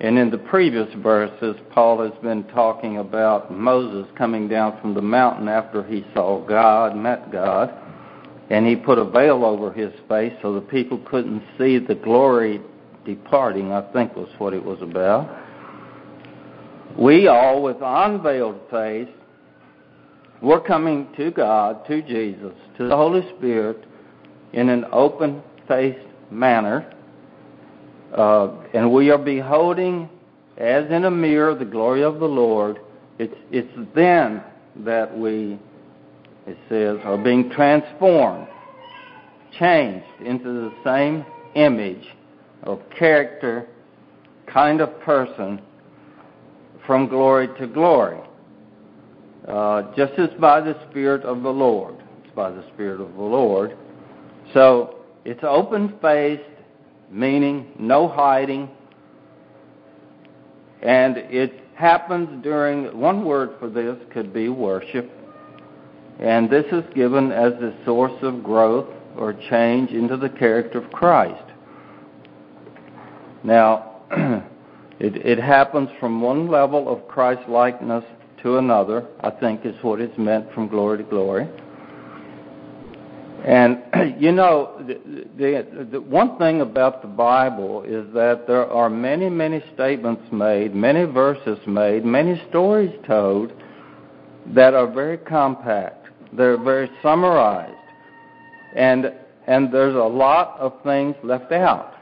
and 0.00 0.16
in 0.16 0.30
the 0.30 0.38
previous 0.38 0.92
verses, 1.02 1.56
Paul 1.72 2.00
has 2.08 2.16
been 2.22 2.44
talking 2.44 2.98
about 2.98 3.52
Moses 3.52 4.06
coming 4.16 4.46
down 4.46 4.80
from 4.80 4.94
the 4.94 5.02
mountain 5.02 5.48
after 5.48 5.82
he 5.82 6.06
saw 6.14 6.40
God, 6.46 6.96
met 6.96 7.32
God, 7.32 7.74
and 8.50 8.66
he 8.66 8.76
put 8.76 8.98
a 8.98 9.04
veil 9.04 9.44
over 9.44 9.72
his 9.72 9.92
face 10.08 10.32
so 10.42 10.54
the 10.54 10.60
people 10.60 10.98
couldn't 11.10 11.42
see 11.58 11.78
the 11.78 11.94
glory 11.94 12.60
departing, 13.04 13.72
I 13.72 13.82
think 13.92 14.16
was 14.16 14.28
what 14.38 14.54
it 14.54 14.64
was 14.64 14.80
about. 14.82 15.44
We 16.98 17.28
all, 17.28 17.62
with 17.62 17.76
unveiled 17.80 18.60
face, 18.70 19.08
we're 20.40 20.60
coming 20.60 21.08
to 21.16 21.30
God, 21.30 21.86
to 21.86 22.02
Jesus, 22.02 22.52
to 22.78 22.88
the 22.88 22.96
Holy 22.96 23.22
Spirit 23.36 23.84
in 24.52 24.68
an 24.68 24.84
open 24.92 25.42
faced 25.66 26.06
manner 26.30 26.92
uh, 28.16 28.48
and 28.72 28.90
we 28.90 29.10
are 29.10 29.18
beholding, 29.18 30.08
as 30.56 30.90
in 30.90 31.04
a 31.04 31.10
mirror, 31.10 31.54
the 31.54 31.64
glory 31.64 32.02
of 32.02 32.20
the 32.20 32.26
Lord. 32.26 32.80
It's, 33.18 33.34
it's 33.50 33.72
then 33.94 34.42
that 34.76 35.16
we, 35.16 35.58
it 36.48 36.58
says, 36.68 36.98
are 37.04 37.18
being 37.18 37.50
transformed, 37.50 38.48
changed 39.58 40.06
into 40.24 40.44
the 40.44 40.72
same 40.84 41.24
image 41.54 42.06
of 42.62 42.80
character, 42.96 43.68
kind 44.46 44.80
of 44.80 45.00
person, 45.00 45.60
from 46.86 47.08
glory 47.08 47.48
to 47.58 47.66
glory. 47.66 48.20
Uh, 49.46 49.94
just 49.96 50.12
as 50.18 50.30
by 50.40 50.60
the 50.60 50.74
Spirit 50.90 51.22
of 51.22 51.42
the 51.42 51.50
Lord. 51.50 51.96
It's 52.24 52.34
by 52.34 52.50
the 52.50 52.64
Spirit 52.74 53.00
of 53.00 53.14
the 53.14 53.22
Lord. 53.22 53.76
So 54.52 54.96
it's 55.24 55.40
open 55.42 55.98
faced 56.00 56.42
meaning 57.10 57.72
no 57.78 58.08
hiding. 58.08 58.68
And 60.82 61.16
it 61.16 61.60
happens 61.74 62.42
during, 62.42 62.98
one 62.98 63.24
word 63.24 63.50
for 63.58 63.68
this 63.68 63.96
could 64.12 64.32
be 64.32 64.48
worship. 64.48 65.10
And 66.20 66.50
this 66.50 66.66
is 66.72 66.84
given 66.94 67.30
as 67.30 67.52
the 67.60 67.74
source 67.84 68.20
of 68.22 68.42
growth 68.42 68.88
or 69.16 69.34
change 69.50 69.90
into 69.90 70.16
the 70.16 70.28
character 70.28 70.78
of 70.78 70.90
Christ. 70.92 71.44
Now, 73.44 74.02
it, 74.98 75.16
it 75.16 75.38
happens 75.38 75.88
from 76.00 76.20
one 76.20 76.48
level 76.48 76.88
of 76.88 77.06
Christ 77.06 77.48
likeness 77.48 78.04
to 78.42 78.58
another, 78.58 79.06
I 79.20 79.30
think 79.30 79.64
is 79.64 79.74
what 79.82 80.00
is 80.00 80.16
meant 80.18 80.52
from 80.52 80.68
glory 80.68 80.98
to 80.98 81.04
glory. 81.04 81.48
And 83.44 83.82
you 84.20 84.32
know, 84.32 84.84
the, 84.86 85.26
the, 85.36 85.88
the 85.92 86.00
one 86.00 86.36
thing 86.38 86.60
about 86.60 87.02
the 87.02 87.08
Bible 87.08 87.82
is 87.84 88.12
that 88.14 88.46
there 88.46 88.66
are 88.66 88.90
many, 88.90 89.28
many 89.28 89.62
statements 89.74 90.22
made, 90.32 90.74
many 90.74 91.04
verses 91.04 91.58
made, 91.66 92.04
many 92.04 92.42
stories 92.48 92.92
told 93.06 93.52
that 94.54 94.74
are 94.74 94.90
very 94.90 95.18
compact. 95.18 96.07
They're 96.32 96.62
very 96.62 96.90
summarized, 97.02 97.74
and 98.76 99.12
and 99.46 99.72
there's 99.72 99.94
a 99.94 99.98
lot 99.98 100.58
of 100.58 100.82
things 100.82 101.16
left 101.22 101.52
out. 101.52 101.94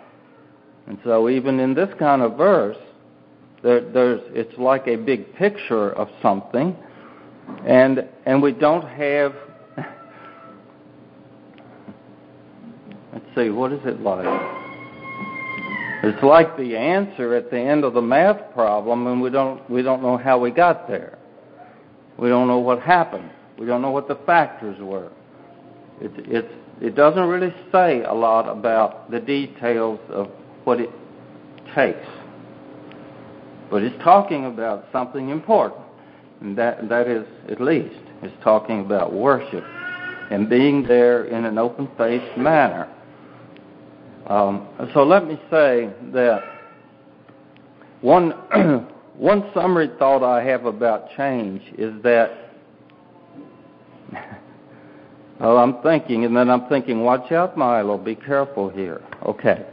And 0.88 0.99
so, 1.04 1.28
even 1.28 1.61
in 1.61 1.75
this 1.75 1.88
kind 1.99 2.23
of 2.23 2.37
verse, 2.37 2.76
there, 3.62 3.80
there's 3.80 4.21
it's 4.28 4.59
like 4.59 4.88
a 4.88 4.97
big 4.97 5.35
picture 5.35 5.92
of 5.92 6.09
something, 6.23 6.76
and 7.66 8.09
and 8.25 8.42
we 8.42 8.52
don't 8.52 8.87
have 8.87 9.35
Let's 13.12 13.25
see, 13.37 13.50
what 13.50 13.73
is 13.73 13.80
it 13.85 14.00
like? 14.00 14.26
It's 16.02 16.23
like 16.23 16.56
the 16.56 16.76
answer 16.76 17.35
at 17.35 17.50
the 17.50 17.59
end 17.59 17.83
of 17.83 17.95
the 17.95 18.02
math 18.02 18.52
problem, 18.54 19.06
and 19.06 19.21
we 19.21 19.30
don't 19.30 19.68
we 19.71 19.83
don't 19.83 20.02
know 20.02 20.16
how 20.16 20.38
we 20.38 20.50
got 20.50 20.87
there. 20.87 21.18
We 22.18 22.28
don't 22.28 22.47
know 22.47 22.59
what 22.59 22.80
happened. 22.80 23.30
We 23.59 23.67
don't 23.67 23.83
know 23.83 23.91
what 23.91 24.09
the 24.09 24.19
factors 24.27 24.77
were. 24.81 25.11
It 26.01 26.13
it's 26.17 26.53
it 26.81 26.95
doesn't 26.95 27.27
really 27.27 27.55
say 27.73 28.03
a 28.03 28.13
lot 28.13 28.49
about 28.49 29.11
the 29.11 29.19
details 29.21 29.99
of 30.11 30.29
what 30.65 30.81
it 30.81 30.91
takes, 31.75 32.07
but 33.71 33.83
it's 33.83 33.97
talking 34.03 34.45
about 34.47 34.87
something 34.93 35.31
important, 35.31 35.83
and 36.41 36.57
that 36.59 36.89
that 36.89 37.09
is 37.09 37.27
at 37.51 37.61
least 37.61 37.97
it's 38.23 38.35
talking 38.43 38.81
about 38.81 39.13
worship 39.13 39.65
and 40.31 40.49
being 40.49 40.83
there 40.83 41.25
in 41.25 41.45
an 41.45 41.57
open-faced 41.57 42.37
manner. 42.37 42.93
Um, 44.27 44.67
so 44.93 45.05
let 45.05 45.27
me 45.27 45.41
say 45.51 45.89
that 46.13 46.41
one 48.01 48.31
one 49.17 49.51
summary 49.55 49.91
thought 49.99 50.23
I 50.23 50.43
have 50.45 50.67
about 50.67 51.09
change 51.17 51.63
is 51.79 51.93
that, 52.03 52.46
oh, 55.41 55.57
I'm 55.57 55.83
thinking, 55.83 56.25
and 56.25 56.37
then 56.37 56.51
I'm 56.51 56.67
thinking, 56.69 57.03
watch 57.03 57.33
out, 57.33 57.57
Milo, 57.57 57.99
be 57.99 58.15
careful 58.15 58.69
here. 58.69 59.03
Okay. 59.25 59.67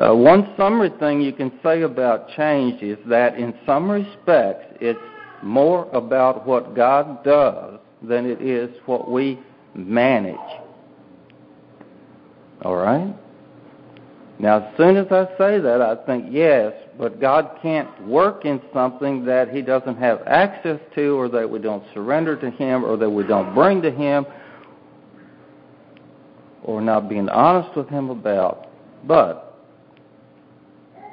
Uh, 0.00 0.14
one 0.14 0.52
summary 0.56 0.90
thing 0.98 1.20
you 1.20 1.32
can 1.32 1.52
say 1.62 1.82
about 1.82 2.28
change 2.36 2.82
is 2.82 2.98
that 3.06 3.38
in 3.38 3.54
some 3.64 3.90
respects 3.90 4.76
it's 4.80 4.98
more 5.42 5.88
about 5.92 6.46
what 6.46 6.74
God 6.74 7.22
does 7.24 7.78
than 8.02 8.26
it 8.26 8.42
is 8.42 8.70
what 8.86 9.10
we 9.10 9.38
manage. 9.74 10.36
All 12.62 12.76
right? 12.76 13.14
Now, 14.38 14.58
as 14.58 14.76
soon 14.76 14.96
as 14.96 15.06
I 15.10 15.26
say 15.38 15.60
that, 15.60 15.80
I 15.80 15.96
think, 16.04 16.26
yes, 16.30 16.72
but 16.98 17.20
God 17.20 17.58
can't 17.60 18.06
work 18.06 18.44
in 18.44 18.60
something 18.72 19.24
that 19.24 19.50
He 19.50 19.62
doesn't 19.62 19.96
have 19.98 20.22
access 20.26 20.80
to, 20.94 21.18
or 21.18 21.28
that 21.28 21.48
we 21.48 21.58
don't 21.58 21.84
surrender 21.92 22.36
to 22.36 22.50
Him, 22.50 22.84
or 22.84 22.96
that 22.96 23.10
we 23.10 23.22
don't 23.24 23.54
bring 23.54 23.82
to 23.82 23.90
Him, 23.90 24.26
or 26.62 26.80
not 26.80 27.08
being 27.08 27.28
honest 27.28 27.76
with 27.76 27.88
Him 27.88 28.10
about. 28.10 28.68
But 29.04 29.58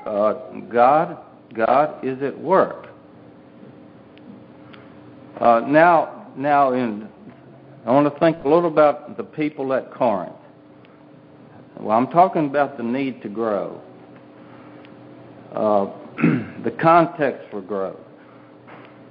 uh, 0.05 0.33
God, 0.71 1.17
God 1.53 2.03
is 2.03 2.21
at 2.21 2.39
work. 2.39 2.87
Uh, 5.39 5.61
now, 5.67 6.31
now, 6.37 6.73
in 6.73 7.09
I 7.85 7.91
want 7.91 8.11
to 8.11 8.19
think 8.19 8.37
a 8.45 8.47
little 8.47 8.67
about 8.67 9.17
the 9.17 9.23
people 9.23 9.73
at 9.73 9.91
Corinth. 9.91 10.31
Well, 11.77 11.97
I'm 11.97 12.07
talking 12.07 12.45
about 12.45 12.77
the 12.77 12.83
need 12.83 13.21
to 13.23 13.29
grow, 13.29 13.81
the 16.63 16.71
context 16.81 17.47
for 17.51 17.61
growth. 17.61 17.99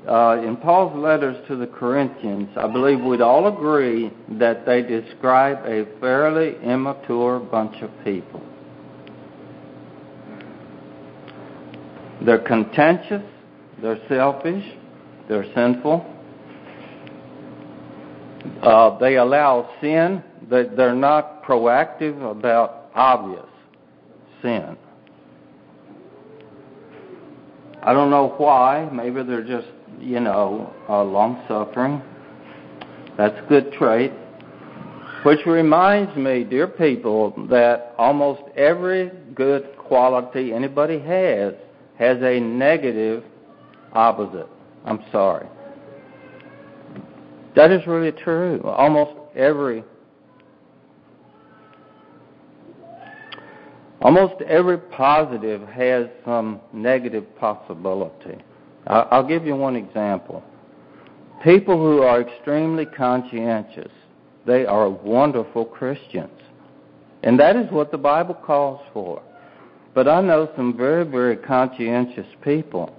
Uh, 0.09 0.43
in 0.45 0.57
Paul's 0.57 0.97
letters 0.97 1.37
to 1.47 1.57
the 1.57 1.67
Corinthians, 1.67 2.49
I 2.57 2.67
believe 2.67 3.01
we'd 3.01 3.21
all 3.21 3.47
agree 3.47 4.11
that 4.31 4.67
they 4.67 4.83
describe 4.83 5.59
a 5.65 5.87
fairly 6.01 6.57
immature 6.65 7.39
bunch 7.39 7.81
of 7.83 7.91
people. 8.05 8.43
They're 12.25 12.41
contentious, 12.41 13.23
they're 13.81 14.01
selfish, 14.09 14.65
they're 15.29 15.47
sinful, 15.55 16.13
uh, 18.63 18.99
they 18.99 19.17
allow 19.17 19.71
sin. 19.81 20.23
They, 20.49 20.65
they're 20.77 20.95
not 20.95 21.45
proactive 21.45 22.31
about 22.31 22.91
obvious 22.95 23.47
sin. 24.41 24.77
I 27.83 27.93
don't 27.93 28.11
know 28.11 28.35
why. 28.39 28.89
Maybe 28.93 29.23
they're 29.23 29.45
just, 29.45 29.69
you 30.01 30.21
know, 30.21 30.73
uh, 30.89 31.03
long 31.03 31.43
suffering. 31.49 32.01
That's 33.17 33.37
a 33.39 33.49
good 33.49 33.73
trait. 33.73 34.13
Which 35.25 35.41
reminds 35.47 36.17
me, 36.17 36.45
dear 36.45 36.67
people, 36.67 37.47
that 37.49 37.95
almost 37.99 38.43
every 38.57 39.11
good 39.35 39.77
quality 39.79 40.53
anybody 40.53 40.99
has 40.99 41.55
has 41.99 42.19
a 42.23 42.41
negative 42.41 43.23
opposite. 43.93 44.49
I'm 44.85 45.01
sorry. 45.13 45.47
That 47.55 47.71
is 47.71 47.87
really 47.87 48.13
true. 48.13 48.63
Almost 48.65 49.13
every 49.37 49.85
almost 54.03 54.41
every 54.43 54.79
positive 54.79 55.67
has 55.69 56.07
some 56.25 56.61
negative 56.73 57.25
possibility. 57.37 58.37
I'll 58.87 59.27
give 59.27 59.47
you 59.47 59.57
one 59.57 59.77
example. 59.77 60.43
People 61.45 61.77
who 61.77 62.03
are 62.03 62.21
extremely 62.21 62.87
conscientious, 62.87 63.91
they 64.47 64.67
are 64.67 64.89
wonderful 64.89 65.65
Christians. 65.65 66.31
And 67.23 67.39
that 67.39 67.57
is 67.57 67.71
what 67.71 67.91
the 67.91 67.99
Bible 67.99 68.35
calls 68.35 68.81
for. 68.93 69.23
But 69.95 70.09
I 70.09 70.21
know 70.21 70.51
some 70.57 70.77
very, 70.77 71.05
very 71.05 71.37
conscientious 71.37 72.27
people 72.43 72.95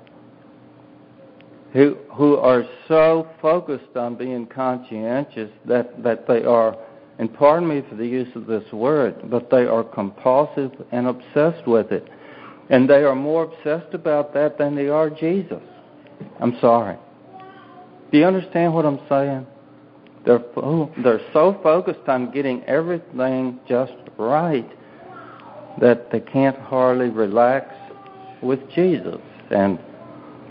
who 1.74 1.98
who 2.14 2.38
are 2.38 2.64
so 2.88 3.28
focused 3.42 3.98
on 3.98 4.16
being 4.16 4.46
conscientious 4.46 5.50
that 5.66 6.04
that 6.04 6.28
they 6.28 6.44
are 6.44 6.78
and 7.20 7.34
pardon 7.34 7.68
me 7.68 7.84
for 7.90 7.96
the 7.96 8.06
use 8.06 8.30
of 8.36 8.48
this 8.48 8.64
word, 8.72 9.16
but 9.30 9.50
they 9.50 9.66
are 9.66 9.84
compulsive 9.84 10.72
and 10.92 11.08
obsessed 11.08 11.68
with 11.68 11.92
it. 11.92 12.08
And 12.70 12.90
they 12.90 13.04
are 13.04 13.16
more 13.16 13.44
obsessed 13.44 13.94
about 13.94 14.34
that 14.34 14.58
than 14.58 14.76
they 14.76 14.88
are 14.88 15.10
Jesus. 15.10 15.62
I'm 16.40 16.58
sorry. 16.60 16.98
Do 18.12 18.18
you 18.18 18.26
understand 18.26 18.74
what 18.74 18.86
I'm 18.86 19.00
saying? 19.10 19.46
They're 20.26 20.44
they're 21.04 21.22
so 21.34 21.60
focused 21.62 22.08
on 22.08 22.32
getting 22.32 22.64
everything 22.64 23.60
just 23.68 23.94
right 24.18 24.70
that 25.82 26.12
they 26.12 26.22
can't 26.22 26.58
hardly 26.58 27.10
relax 27.10 27.74
with 28.42 28.60
Jesus. 28.72 29.20
And 29.52 29.78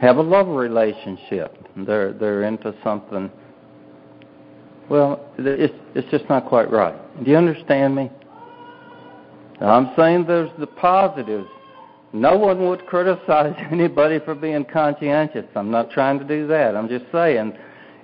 have 0.03 0.17
a 0.17 0.23
love 0.23 0.49
relationship. 0.49 1.57
They're 1.77 2.13
they're 2.13 2.43
into 2.43 2.75
something. 2.83 3.31
Well, 4.89 5.33
it's 5.39 5.75
it's 5.95 6.11
just 6.11 6.29
not 6.29 6.47
quite 6.47 6.71
right. 6.71 6.95
Do 7.25 7.31
you 7.31 7.37
understand 7.37 7.95
me? 7.95 8.11
I'm 9.61 9.93
saying 9.97 10.27
there's 10.27 10.51
the 10.59 10.67
positives. 10.67 11.49
No 12.13 12.37
one 12.37 12.69
would 12.69 12.85
criticize 12.87 13.55
anybody 13.71 14.19
for 14.19 14.35
being 14.35 14.65
conscientious. 14.65 15.47
I'm 15.55 15.71
not 15.71 15.91
trying 15.91 16.19
to 16.19 16.25
do 16.25 16.47
that. 16.49 16.77
I'm 16.77 16.89
just 16.89 17.05
saying 17.13 17.53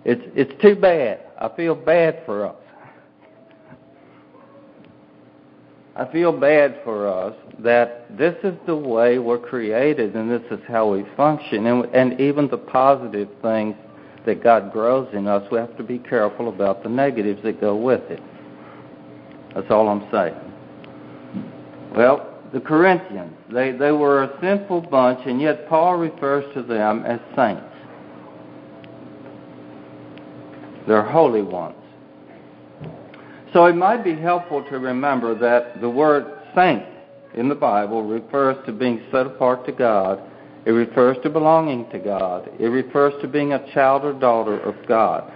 it's 0.04 0.22
it's 0.34 0.62
too 0.62 0.76
bad. 0.76 1.20
I 1.40 1.48
feel 1.56 1.74
bad 1.74 2.22
for 2.24 2.46
us. 2.46 2.56
I 5.98 6.10
feel 6.12 6.30
bad 6.30 6.80
for 6.84 7.08
us 7.08 7.34
that 7.58 8.16
this 8.16 8.36
is 8.44 8.54
the 8.66 8.76
way 8.76 9.18
we're 9.18 9.38
created 9.38 10.14
and 10.14 10.30
this 10.30 10.42
is 10.52 10.60
how 10.68 10.92
we 10.92 11.04
function. 11.16 11.66
And, 11.66 11.86
and 11.86 12.20
even 12.20 12.46
the 12.46 12.56
positive 12.56 13.28
things 13.42 13.74
that 14.28 14.44
God 14.44 14.72
grows 14.72 15.08
in 15.14 15.26
us, 15.26 15.42
we 15.50 15.56
have 15.56 15.74
to 15.78 15.82
be 15.82 15.98
careful 15.98 16.50
about 16.50 16.82
the 16.82 16.88
negatives 16.90 17.42
that 17.44 17.62
go 17.62 17.74
with 17.74 18.02
it. 18.10 18.20
That's 19.54 19.70
all 19.70 19.88
I'm 19.88 20.06
saying. 20.12 20.36
Well, 21.96 22.38
the 22.52 22.60
Corinthians, 22.60 23.32
they, 23.50 23.72
they 23.72 23.90
were 23.90 24.24
a 24.24 24.38
sinful 24.42 24.82
bunch, 24.82 25.20
and 25.24 25.40
yet 25.40 25.66
Paul 25.66 25.96
refers 25.96 26.44
to 26.54 26.62
them 26.62 27.04
as 27.06 27.18
saints. 27.34 27.62
They're 30.86 31.02
holy 31.02 31.42
ones. 31.42 31.74
So 33.54 33.64
it 33.64 33.76
might 33.76 34.04
be 34.04 34.14
helpful 34.14 34.62
to 34.64 34.78
remember 34.78 35.38
that 35.38 35.80
the 35.80 35.88
word 35.88 36.26
saint 36.54 36.84
in 37.32 37.48
the 37.48 37.54
Bible 37.54 38.02
refers 38.02 38.56
to 38.66 38.72
being 38.72 39.00
set 39.10 39.26
apart 39.26 39.64
to 39.66 39.72
God. 39.72 40.22
It 40.68 40.72
refers 40.72 41.16
to 41.22 41.31
belonging 41.31 41.88
to 41.92 41.98
God. 41.98 42.50
It 42.61 42.66
refers 42.66 43.14
to 43.22 43.26
being 43.26 43.54
a 43.54 43.72
child 43.72 44.04
or 44.04 44.12
daughter 44.12 44.61
of 44.61 44.74
God. 44.87 45.33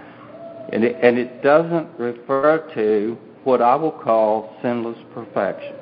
And 0.71 0.83
it, 0.83 0.95
and 1.01 1.17
it 1.17 1.41
doesn't 1.41 1.87
refer 1.97 2.71
to 2.75 3.17
what 3.43 3.59
I 3.59 3.73
will 3.73 3.91
call 3.91 4.55
sinless 4.61 4.95
perfection. 5.11 5.73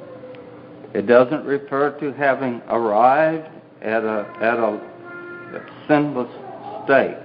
It 0.94 1.06
doesn't 1.06 1.44
refer 1.44 2.00
to 2.00 2.14
having 2.14 2.62
arrived 2.70 3.46
at 3.82 4.06
a, 4.06 4.26
at 4.42 4.58
a 4.58 4.80
sinless 5.86 6.32
state 6.86 7.22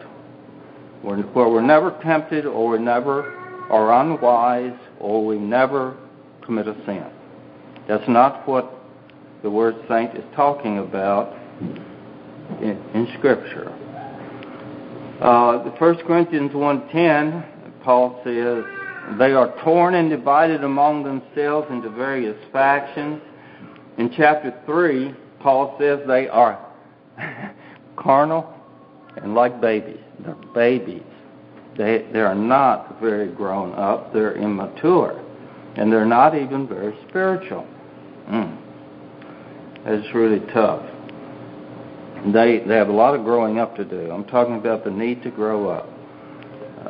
where, 1.02 1.18
where 1.18 1.48
we're 1.48 1.60
never 1.60 1.96
tempted 2.02 2.44
or 2.44 2.70
we 2.70 2.78
never 2.80 3.36
are 3.70 4.02
unwise 4.02 4.76
or 4.98 5.24
we 5.24 5.38
never 5.38 5.96
commit 6.44 6.66
a 6.66 6.74
sin. 6.86 7.06
That's 7.86 8.08
not 8.08 8.48
what 8.48 8.68
the 9.44 9.50
word 9.50 9.76
saint 9.88 10.16
is 10.16 10.24
talking 10.34 10.78
about 10.78 11.32
in, 12.60 12.80
in 12.94 13.08
Scripture. 13.18 13.70
Uh, 15.20 15.70
1 15.78 15.96
Corinthians 16.06 16.52
1.10, 16.52 17.82
Paul 17.82 18.20
says, 18.24 18.64
they 19.18 19.32
are 19.32 19.54
torn 19.62 19.94
and 19.94 20.10
divided 20.10 20.64
among 20.64 21.04
themselves 21.04 21.68
into 21.70 21.88
various 21.90 22.36
factions. 22.52 23.22
In 23.98 24.12
chapter 24.16 24.52
3, 24.66 25.14
Paul 25.40 25.76
says 25.78 26.00
they 26.06 26.28
are 26.28 26.60
carnal 27.96 28.52
and 29.16 29.34
like 29.34 29.60
babies. 29.60 30.00
They're 30.24 30.34
babies. 30.54 31.02
They, 31.78 32.06
they 32.12 32.20
are 32.20 32.34
not 32.34 33.00
very 33.00 33.28
grown 33.28 33.72
up. 33.74 34.12
They're 34.12 34.36
immature. 34.36 35.22
And 35.76 35.92
they're 35.92 36.06
not 36.06 36.34
even 36.34 36.66
very 36.66 36.98
spiritual. 37.08 37.66
Mm. 38.28 38.58
It's 39.86 40.14
really 40.14 40.40
tough. 40.52 40.84
They, 42.32 42.58
they 42.66 42.74
have 42.74 42.88
a 42.88 42.92
lot 42.92 43.14
of 43.14 43.24
growing 43.24 43.58
up 43.60 43.76
to 43.76 43.84
do. 43.84 44.10
I'm 44.10 44.24
talking 44.24 44.56
about 44.56 44.84
the 44.84 44.90
need 44.90 45.22
to 45.22 45.30
grow 45.30 45.68
up. 45.68 45.88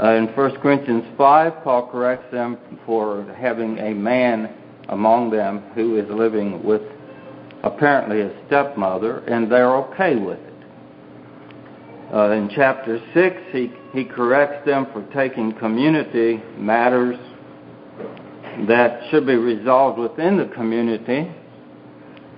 Uh, 0.02 0.12
in 0.12 0.26
1 0.28 0.60
Corinthians 0.60 1.04
5, 1.18 1.62
Paul 1.62 1.90
corrects 1.90 2.30
them 2.32 2.56
for 2.86 3.24
having 3.38 3.78
a 3.78 3.92
man 3.92 4.54
among 4.88 5.30
them 5.30 5.60
who 5.74 5.98
is 5.98 6.08
living 6.08 6.64
with 6.64 6.82
apparently 7.64 8.22
a 8.22 8.46
stepmother, 8.46 9.18
and 9.20 9.50
they're 9.50 9.76
okay 9.76 10.16
with 10.16 10.38
it. 10.38 10.54
Uh, 12.14 12.30
in 12.30 12.48
chapter 12.54 12.98
6, 13.12 13.36
he, 13.52 13.72
he 13.92 14.04
corrects 14.04 14.64
them 14.64 14.86
for 14.92 15.06
taking 15.12 15.52
community 15.54 16.42
matters 16.56 17.16
that 18.68 19.02
should 19.10 19.26
be 19.26 19.34
resolved 19.34 19.98
within 19.98 20.38
the 20.38 20.46
community, 20.54 21.30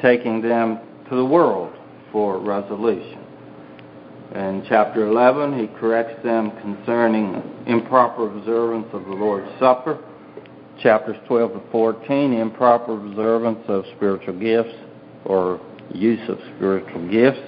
taking 0.03 0.41
them 0.41 0.81
to 1.09 1.15
the 1.15 1.25
world 1.25 1.78
for 2.13 2.39
resolution. 2.39 3.25
In 4.35 4.65
chapter 4.69 5.07
11, 5.07 5.59
he 5.59 5.67
corrects 5.79 6.23
them 6.23 6.51
concerning 6.61 7.43
improper 7.67 8.27
observance 8.27 8.87
of 8.93 9.05
the 9.05 9.15
Lord's 9.15 9.51
Supper. 9.59 9.99
Chapters 10.83 11.17
12 11.27 11.53
to 11.55 11.63
14, 11.73 12.35
improper 12.35 12.95
observance 12.95 13.61
of 13.69 13.85
spiritual 13.97 14.39
gifts 14.39 14.75
or 15.25 15.61
use 15.93 16.29
of 16.29 16.39
spiritual 16.57 17.09
gifts. 17.09 17.41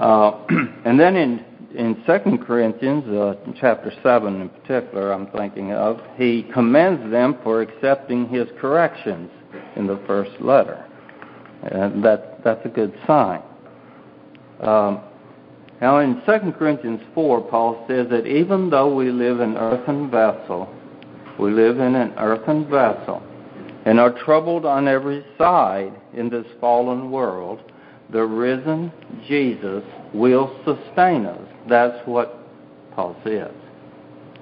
Uh, 0.00 0.44
and 0.84 0.98
then 0.98 1.16
in 1.16 1.44
in 1.74 2.02
Second 2.06 2.44
Corinthians, 2.44 3.04
uh, 3.08 3.34
chapter 3.60 3.92
seven 4.02 4.40
in 4.40 4.48
particular, 4.48 5.12
I'm 5.12 5.26
thinking 5.28 5.72
of, 5.72 6.00
he 6.16 6.48
commends 6.52 7.10
them 7.10 7.38
for 7.42 7.60
accepting 7.60 8.26
his 8.28 8.48
corrections 8.60 9.30
in 9.76 9.86
the 9.86 10.00
first 10.06 10.30
letter, 10.40 10.86
and 11.62 12.04
that 12.04 12.42
that's 12.44 12.64
a 12.64 12.68
good 12.68 12.94
sign. 13.06 13.42
Um, 14.60 15.00
now, 15.80 16.00
in 16.00 16.20
2 16.26 16.52
Corinthians 16.58 17.00
4, 17.14 17.40
Paul 17.42 17.84
says 17.86 18.08
that 18.10 18.26
even 18.26 18.68
though 18.68 18.92
we 18.92 19.10
live 19.10 19.40
in 19.40 19.56
earthen 19.56 20.10
vessel, 20.10 20.68
we 21.38 21.52
live 21.52 21.78
in 21.78 21.94
an 21.94 22.12
earthen 22.18 22.68
vessel, 22.68 23.22
and 23.84 24.00
are 24.00 24.10
troubled 24.24 24.66
on 24.66 24.88
every 24.88 25.24
side 25.38 25.92
in 26.14 26.28
this 26.28 26.46
fallen 26.60 27.12
world, 27.12 27.60
the 28.10 28.24
risen 28.24 28.90
Jesus 29.28 29.84
will 30.12 30.58
sustain 30.64 31.26
us. 31.26 31.48
That's 31.68 32.04
what 32.06 32.38
Paul 32.94 33.14
says. 33.22 33.52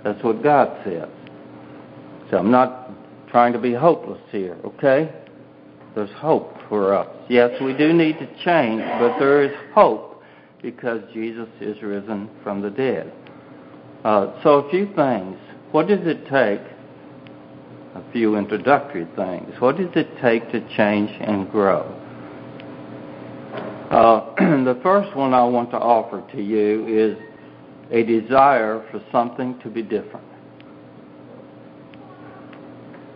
That's 0.05 0.23
what 0.25 0.43
God 0.43 0.75
says. 0.85 1.09
So 2.31 2.39
I'm 2.39 2.51
not 2.51 2.91
trying 3.29 3.53
to 3.53 3.59
be 3.59 3.75
hopeless 3.75 4.21
here, 4.31 4.57
okay? 4.65 5.13
There's 5.97 6.13
hope 6.19 6.53
for 6.69 6.95
us. 6.95 7.09
Yes, 7.31 7.51
we 7.63 7.73
do 7.73 7.91
need 7.95 8.19
to 8.19 8.27
change, 8.45 8.83
but 9.01 9.19
there 9.19 9.43
is 9.43 9.53
hope 9.73 10.23
because 10.61 11.01
Jesus 11.15 11.49
is 11.59 11.83
risen 11.83 12.29
from 12.43 12.61
the 12.61 12.69
dead. 12.69 13.11
Uh, 14.05 14.39
so 14.43 14.59
a 14.59 14.71
few 14.71 14.93
things. 14.95 15.39
What 15.73 15.89
does 15.89 16.01
it 16.03 16.25
take? 16.25 16.61
A 17.95 18.13
few 18.13 18.37
introductory 18.37 19.07
things. 19.17 19.59
What 19.59 19.79
does 19.79 19.89
it 19.95 20.07
take 20.21 20.53
to 20.53 20.61
change 20.77 21.11
and 21.19 21.51
grow? 21.51 21.81
Uh, 23.91 24.35
the 24.65 24.79
first 24.83 25.17
one 25.17 25.33
I 25.33 25.45
want 25.45 25.71
to 25.71 25.79
offer 25.79 26.23
to 26.33 26.43
you 26.43 26.87
is 26.87 27.17
a 27.91 28.03
desire 28.03 28.87
for 28.91 29.03
something 29.11 29.59
to 29.61 29.71
be 29.71 29.81
different. 29.81 30.27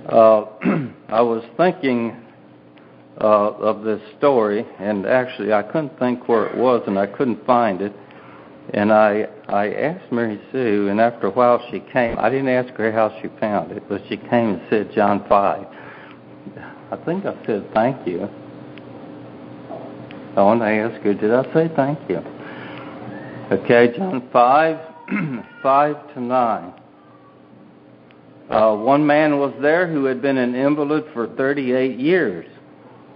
Uh, 0.08 0.44
I 1.10 1.20
was 1.20 1.44
thinking 1.58 2.16
uh, 3.20 3.50
of 3.58 3.84
this 3.84 4.00
story, 4.18 4.66
and 4.78 5.06
actually 5.06 5.52
I 5.52 5.62
couldn't 5.62 5.98
think 5.98 6.28
where 6.28 6.46
it 6.46 6.56
was, 6.56 6.82
and 6.86 6.98
I 6.98 7.06
couldn't 7.06 7.44
find 7.46 7.80
it. 7.82 7.92
And 8.72 8.92
I 8.92 9.26
I 9.48 9.72
asked 9.72 10.12
Mary 10.12 10.40
Sue, 10.52 10.88
and 10.88 11.00
after 11.00 11.26
a 11.26 11.30
while 11.30 11.60
she 11.70 11.80
came. 11.92 12.18
I 12.18 12.30
didn't 12.30 12.48
ask 12.48 12.72
her 12.74 12.92
how 12.92 13.20
she 13.20 13.28
found 13.40 13.72
it, 13.72 13.82
but 13.88 14.02
she 14.08 14.16
came 14.16 14.50
and 14.50 14.62
said 14.70 14.92
John 14.94 15.24
five. 15.28 15.66
I 16.92 16.96
think 17.04 17.26
I 17.26 17.34
said 17.46 17.68
thank 17.74 18.06
you. 18.06 18.28
I 20.36 20.42
want 20.42 20.60
to 20.60 20.66
ask 20.66 21.02
her, 21.02 21.12
did 21.12 21.34
I 21.34 21.42
say 21.52 21.68
thank 21.74 21.98
you? 22.08 22.18
Okay, 23.50 23.92
John 23.96 24.28
5, 24.32 24.78
5 25.62 26.14
to 26.14 26.20
9. 26.20 26.74
Uh, 28.48 28.76
one 28.76 29.04
man 29.04 29.38
was 29.38 29.52
there 29.60 29.88
who 29.88 30.04
had 30.04 30.22
been 30.22 30.38
an 30.38 30.54
invalid 30.54 31.04
for 31.12 31.26
38 31.26 31.98
years. 31.98 32.46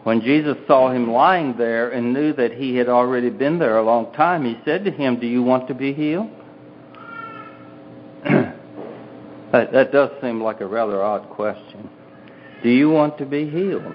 When 0.05 0.21
Jesus 0.21 0.57
saw 0.67 0.91
him 0.91 1.11
lying 1.11 1.57
there 1.57 1.91
and 1.91 2.13
knew 2.13 2.35
that 2.35 2.53
he 2.53 2.77
had 2.77 2.91
already 2.91 3.31
been 3.31 3.59
there 3.59 3.79
a 3.79 3.83
long 3.83 4.13
time, 4.13 4.45
he 4.45 4.61
said 4.65 4.85
to 4.85 4.91
him, 4.91 5.19
Do 5.19 5.27
you 5.27 5.43
want 5.43 5.67
to 5.69 5.75
be 5.75 5.95
healed? 5.95 6.29
that, 8.25 9.73
that 9.73 9.93
does 9.93 10.11
seem 10.21 10.43
like 10.43 10.61
a 10.61 10.67
rather 10.67 11.03
odd 11.03 11.31
question. 11.31 11.89
Do 12.63 12.69
you 12.69 12.91
want 12.91 13.17
to 13.17 13.25
be 13.25 13.49
healed? 13.49 13.95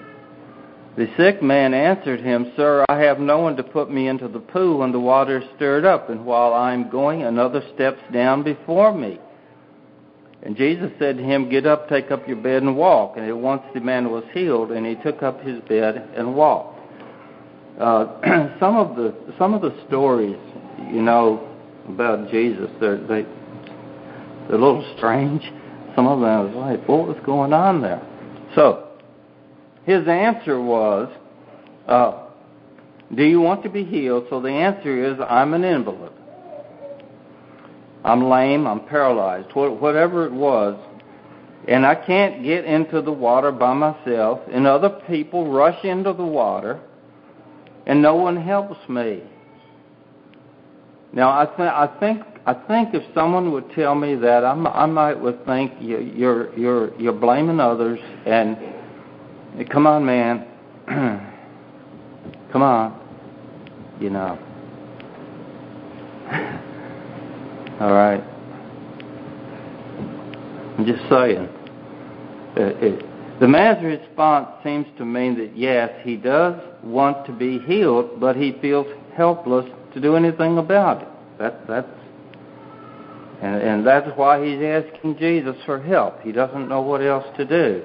The 0.96 1.08
sick 1.16 1.40
man 1.42 1.72
answered 1.74 2.20
him, 2.20 2.52
Sir, 2.56 2.84
I 2.88 2.98
have 2.98 3.20
no 3.20 3.38
one 3.38 3.56
to 3.56 3.62
put 3.62 3.88
me 3.88 4.08
into 4.08 4.26
the 4.26 4.40
pool 4.40 4.78
when 4.78 4.90
the 4.90 4.98
water 4.98 5.38
is 5.38 5.48
stirred 5.54 5.84
up, 5.84 6.10
and 6.10 6.26
while 6.26 6.52
I 6.52 6.72
am 6.72 6.90
going, 6.90 7.22
another 7.22 7.62
steps 7.74 8.00
down 8.12 8.42
before 8.42 8.92
me. 8.92 9.20
And 10.42 10.56
Jesus 10.56 10.90
said 10.98 11.18
to 11.18 11.22
him, 11.22 11.50
Get 11.50 11.66
up, 11.66 11.88
take 11.88 12.10
up 12.10 12.26
your 12.26 12.38
bed, 12.38 12.62
and 12.62 12.76
walk. 12.76 13.16
And 13.16 13.26
at 13.26 13.36
once 13.36 13.62
the 13.74 13.80
man 13.80 14.10
was 14.10 14.24
healed, 14.32 14.70
and 14.70 14.86
he 14.86 14.94
took 14.96 15.22
up 15.22 15.42
his 15.42 15.60
bed 15.68 16.08
and 16.16 16.34
walked. 16.34 16.78
Uh, 17.78 18.56
some 18.60 18.76
of 18.76 18.96
the 18.96 19.14
some 19.38 19.54
of 19.54 19.60
the 19.60 19.74
stories, 19.86 20.38
you 20.90 21.02
know, 21.02 21.46
about 21.88 22.30
Jesus, 22.30 22.70
they're 22.80 22.98
they, 22.98 23.22
they're 24.48 24.56
a 24.56 24.62
little 24.62 24.94
strange. 24.96 25.42
Some 25.94 26.06
of 26.06 26.20
them 26.20 26.28
I 26.28 26.40
was 26.40 26.54
like, 26.54 26.88
what 26.88 27.06
was 27.06 27.16
going 27.24 27.52
on 27.52 27.82
there? 27.82 28.02
So 28.54 28.88
his 29.84 30.06
answer 30.08 30.60
was, 30.60 31.12
uh, 31.86 32.26
Do 33.14 33.24
you 33.24 33.40
want 33.40 33.62
to 33.64 33.68
be 33.68 33.84
healed? 33.84 34.26
So 34.30 34.40
the 34.40 34.50
answer 34.50 35.12
is, 35.12 35.18
I'm 35.28 35.54
an 35.54 35.64
invalid. 35.64 36.12
I'm 38.04 38.28
lame, 38.28 38.66
I'm 38.66 38.86
paralyzed, 38.86 39.54
whatever 39.54 40.26
it 40.26 40.32
was. 40.32 40.78
And 41.68 41.84
I 41.84 41.94
can't 41.94 42.42
get 42.42 42.64
into 42.64 43.02
the 43.02 43.12
water 43.12 43.52
by 43.52 43.74
myself, 43.74 44.40
and 44.50 44.66
other 44.66 45.00
people 45.06 45.52
rush 45.52 45.84
into 45.84 46.12
the 46.12 46.24
water, 46.24 46.80
and 47.86 48.00
no 48.00 48.16
one 48.16 48.36
helps 48.36 48.88
me. 48.88 49.22
Now, 51.12 51.30
I, 51.30 51.44
th- 51.44 51.58
I 51.60 51.86
think 52.00 52.22
I 52.46 52.54
think 52.54 52.94
if 52.94 53.02
someone 53.14 53.52
would 53.52 53.70
tell 53.72 53.94
me 53.94 54.14
that, 54.14 54.44
I'm, 54.44 54.66
I 54.66 54.86
might 54.86 55.14
would 55.20 55.44
think 55.44 55.72
you, 55.80 55.98
you're 55.98 56.58
you're 56.58 56.98
you're 56.98 57.12
blaming 57.12 57.60
others 57.60 58.00
and 58.24 58.56
Come 59.68 59.86
on, 59.86 60.06
man. 60.06 60.46
Come 62.52 62.62
on. 62.62 62.98
You 64.00 64.10
know. 64.10 64.38
All 67.80 67.92
right. 67.92 68.22
I'm 70.78 70.84
just 70.84 71.02
saying. 71.08 71.48
It, 72.56 72.82
it, 72.82 73.40
the 73.40 73.48
man's 73.48 73.82
response 73.82 74.48
seems 74.62 74.86
to 74.98 75.04
mean 75.06 75.38
that 75.38 75.56
yes, 75.56 75.90
he 76.02 76.16
does 76.16 76.60
want 76.82 77.24
to 77.24 77.32
be 77.32 77.58
healed, 77.60 78.20
but 78.20 78.36
he 78.36 78.56
feels 78.60 78.86
helpless 79.16 79.64
to 79.94 80.00
do 80.00 80.14
anything 80.14 80.58
about 80.58 81.02
it. 81.02 81.08
That 81.38 81.66
that's 81.66 81.88
and, 83.40 83.62
and 83.62 83.86
that's 83.86 84.10
why 84.16 84.44
he's 84.44 84.62
asking 84.62 85.16
Jesus 85.16 85.56
for 85.64 85.80
help. 85.80 86.20
He 86.20 86.32
doesn't 86.32 86.68
know 86.68 86.82
what 86.82 87.00
else 87.00 87.24
to 87.38 87.46
do. 87.46 87.82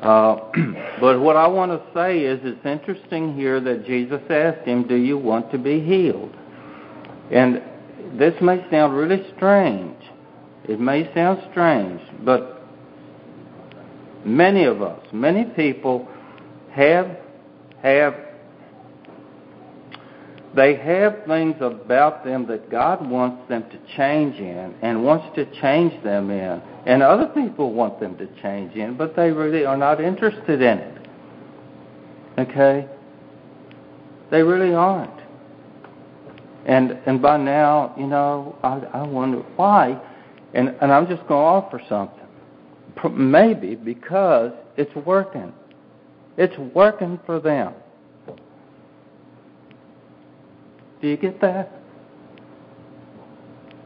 Uh, 0.00 0.36
but 1.00 1.20
what 1.20 1.36
I 1.36 1.46
want 1.46 1.70
to 1.70 1.82
say 1.92 2.20
is 2.20 2.40
it's 2.42 2.64
interesting 2.64 3.34
here 3.36 3.60
that 3.60 3.84
Jesus 3.84 4.22
asked 4.30 4.66
him, 4.66 4.88
Do 4.88 4.96
you 4.96 5.18
want 5.18 5.52
to 5.52 5.58
be 5.58 5.80
healed? 5.84 6.34
And 7.30 7.62
this 8.18 8.34
may 8.40 8.64
sound 8.70 8.96
really 8.96 9.24
strange. 9.36 9.96
It 10.68 10.80
may 10.80 11.12
sound 11.14 11.42
strange, 11.50 12.00
but 12.24 12.62
many 14.24 14.64
of 14.64 14.82
us, 14.82 15.00
many 15.12 15.44
people 15.56 16.08
have 16.72 17.18
have 17.82 18.14
they 20.54 20.76
have 20.76 21.24
things 21.26 21.56
about 21.60 22.24
them 22.24 22.46
that 22.46 22.70
God 22.70 23.08
wants 23.08 23.48
them 23.48 23.64
to 23.70 23.96
change 23.96 24.36
in 24.36 24.74
and 24.82 25.04
wants 25.04 25.34
to 25.34 25.46
change 25.60 26.00
them 26.04 26.30
in. 26.30 26.62
And 26.86 27.02
other 27.02 27.26
people 27.26 27.72
want 27.72 27.98
them 27.98 28.16
to 28.18 28.28
change 28.40 28.74
in, 28.76 28.96
but 28.96 29.16
they 29.16 29.32
really 29.32 29.64
are 29.64 29.76
not 29.76 30.00
interested 30.00 30.62
in 30.62 30.78
it. 30.78 31.08
Okay? 32.38 32.88
They 34.30 34.42
really 34.42 34.72
aren't. 34.72 35.23
And 36.66 36.98
and 37.06 37.20
by 37.20 37.36
now, 37.36 37.94
you 37.98 38.06
know, 38.06 38.56
I, 38.62 38.78
I 38.92 39.02
wonder 39.02 39.38
why. 39.56 40.00
And 40.54 40.74
and 40.80 40.92
I'm 40.92 41.06
just 41.06 41.26
going 41.26 41.30
to 41.30 41.34
offer 41.34 41.82
something. 41.88 42.20
Maybe 43.12 43.74
because 43.74 44.52
it's 44.76 44.94
working. 44.94 45.52
It's 46.36 46.56
working 46.74 47.20
for 47.26 47.40
them. 47.40 47.74
Do 51.02 51.08
you 51.08 51.16
get 51.16 51.40
that? 51.42 51.70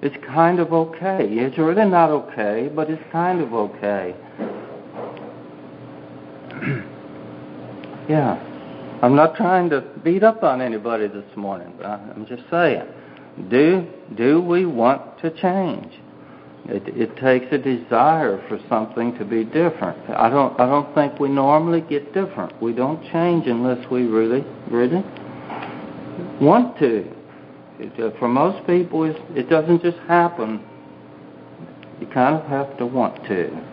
It's 0.02 0.16
kind 0.24 0.60
of 0.60 0.72
okay. 0.72 1.26
It's 1.28 1.58
really 1.58 1.84
not 1.84 2.10
okay, 2.10 2.70
but 2.72 2.88
it's 2.88 3.02
kind 3.10 3.40
of 3.40 3.52
okay. 3.52 4.14
Yeah. 8.08 8.42
I'm 9.00 9.14
not 9.14 9.36
trying 9.36 9.70
to 9.70 9.82
beat 10.02 10.24
up 10.24 10.42
on 10.42 10.60
anybody 10.60 11.06
this 11.06 11.36
morning, 11.36 11.72
but 11.78 11.86
I'm 11.86 12.26
just 12.26 12.42
saying, 12.50 12.84
do 13.48 13.86
do 14.16 14.40
we 14.40 14.66
want 14.66 15.18
to 15.20 15.30
change? 15.40 15.92
It, 16.64 16.82
it 16.88 17.16
takes 17.16 17.46
a 17.52 17.58
desire 17.58 18.44
for 18.48 18.58
something 18.68 19.16
to 19.18 19.24
be 19.24 19.44
different. 19.44 19.98
I 20.10 20.28
don't 20.28 20.58
I 20.58 20.66
don't 20.66 20.92
think 20.94 21.20
we 21.20 21.28
normally 21.28 21.80
get 21.82 22.12
different. 22.12 22.60
We 22.60 22.72
don't 22.72 23.00
change 23.12 23.46
unless 23.46 23.88
we 23.88 24.02
really 24.02 24.44
really 24.68 25.04
want 26.40 26.76
to. 26.80 27.06
It, 27.78 28.00
uh, 28.00 28.18
for 28.18 28.26
most 28.26 28.66
people, 28.66 29.04
it, 29.04 29.16
it 29.36 29.48
doesn't 29.48 29.80
just 29.82 29.98
happen. 30.08 30.60
You 32.00 32.08
kind 32.08 32.34
of 32.34 32.44
have 32.46 32.76
to 32.78 32.86
want 32.86 33.24
to. 33.26 33.67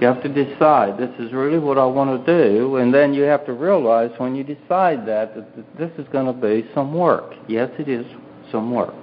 You 0.00 0.06
have 0.06 0.22
to 0.22 0.28
decide 0.28 0.96
this 0.96 1.10
is 1.18 1.32
really 1.32 1.58
what 1.58 1.76
I 1.76 1.84
want 1.84 2.24
to 2.24 2.56
do, 2.56 2.76
and 2.76 2.94
then 2.94 3.12
you 3.12 3.22
have 3.22 3.44
to 3.46 3.52
realize 3.52 4.10
when 4.18 4.36
you 4.36 4.44
decide 4.44 5.04
that 5.06 5.34
that 5.34 5.76
this 5.76 5.90
is 5.98 6.06
going 6.12 6.26
to 6.26 6.32
be 6.32 6.68
some 6.72 6.94
work. 6.94 7.34
Yes, 7.48 7.68
it 7.80 7.88
is 7.88 8.06
some 8.52 8.70
work. 8.72 8.94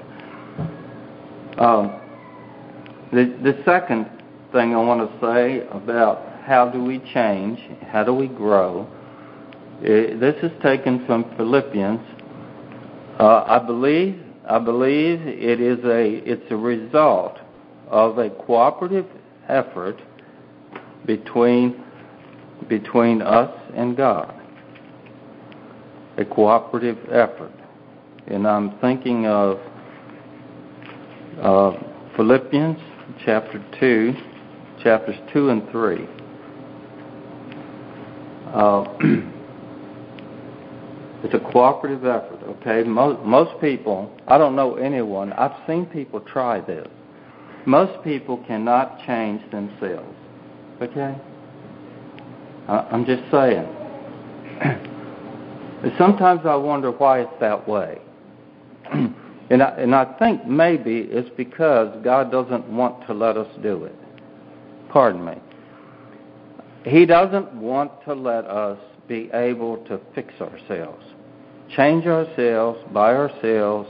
Um, 1.58 2.00
the 3.12 3.26
the 3.44 3.62
second 3.66 4.10
thing 4.54 4.74
I 4.74 4.78
want 4.78 5.10
to 5.10 5.20
say 5.20 5.68
about 5.72 6.42
how 6.46 6.70
do 6.70 6.82
we 6.82 7.00
change, 7.14 7.60
how 7.92 8.06
do 8.06 8.14
we 8.14 8.28
grow, 8.28 8.88
uh, 9.80 9.84
this 9.84 10.36
is 10.42 10.52
taken 10.64 11.06
from 11.06 11.26
Philippians. 11.36 12.00
Uh, 13.20 13.44
I 13.46 13.60
believe 13.60 14.24
I 14.48 14.60
believe 14.60 15.20
it 15.28 15.60
is 15.60 15.84
a 15.84 16.24
it's 16.26 16.50
a 16.52 16.56
result 16.56 17.38
of 17.90 18.18
a 18.18 18.30
cooperative 18.30 19.08
effort 19.50 20.00
between 21.06 21.84
between 22.70 23.22
us 23.22 23.52
and 23.76 23.96
God. 23.96 24.34
A 26.18 26.26
cooperative 26.26 26.98
effort. 27.12 27.52
And 28.28 28.48
I'm 28.48 28.80
thinking 28.80 29.28
of 29.28 29.60
uh, 31.42 31.74
Philippians 32.16 32.78
chapter 33.26 33.64
2, 33.80 34.14
chapters 34.82 35.16
2 35.34 35.50
and 35.50 35.70
3. 35.70 36.08
Uh, 38.48 38.86
it's 41.24 41.34
a 41.34 41.40
cooperative 41.52 42.06
effort, 42.06 42.40
okay? 42.44 42.84
Most, 42.88 43.26
most 43.26 43.60
people, 43.62 44.16
I 44.28 44.38
don't 44.38 44.56
know 44.56 44.76
anyone, 44.76 45.34
I've 45.34 45.56
seen 45.68 45.86
people 45.88 46.22
try 46.22 46.62
this. 46.62 46.88
Most 47.66 48.02
people 48.04 48.38
cannot 48.48 49.00
change 49.06 49.42
themselves. 49.52 50.15
Okay? 50.82 51.16
I'm 52.68 53.06
just 53.06 53.24
saying. 53.32 53.68
Sometimes 55.98 56.42
I 56.46 56.56
wonder 56.56 56.92
why 56.92 57.22
it's 57.22 57.40
that 57.40 57.68
way. 57.68 58.00
and, 58.92 59.62
I, 59.62 59.70
and 59.78 59.94
I 59.94 60.18
think 60.18 60.46
maybe 60.48 61.08
it's 61.10 61.30
because 61.38 61.96
God 62.04 62.32
doesn't 62.32 62.68
want 62.68 63.06
to 63.08 63.14
let 63.14 63.38
us 63.38 63.48
do 63.62 63.86
it. 63.86 63.96
Pardon 64.90 65.24
me. 65.24 65.36
He 66.86 67.06
doesn't 67.06 67.54
want 67.54 67.92
to 68.06 68.14
let 68.14 68.46
us 68.46 68.80
be 69.08 69.30
able 69.34 69.78
to 69.86 70.00
fix 70.14 70.34
ourselves, 70.42 71.04
change 71.76 72.06
ourselves 72.06 72.80
by 72.92 73.14
ourselves, 73.14 73.90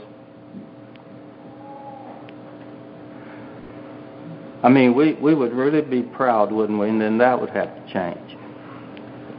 I 4.66 4.68
mean, 4.68 4.96
we, 4.96 5.14
we 5.14 5.32
would 5.32 5.52
really 5.52 5.80
be 5.80 6.02
proud, 6.02 6.50
wouldn't 6.50 6.76
we? 6.76 6.88
And 6.88 7.00
then 7.00 7.18
that 7.18 7.40
would 7.40 7.50
have 7.50 7.72
to 7.72 7.92
change. 7.92 8.36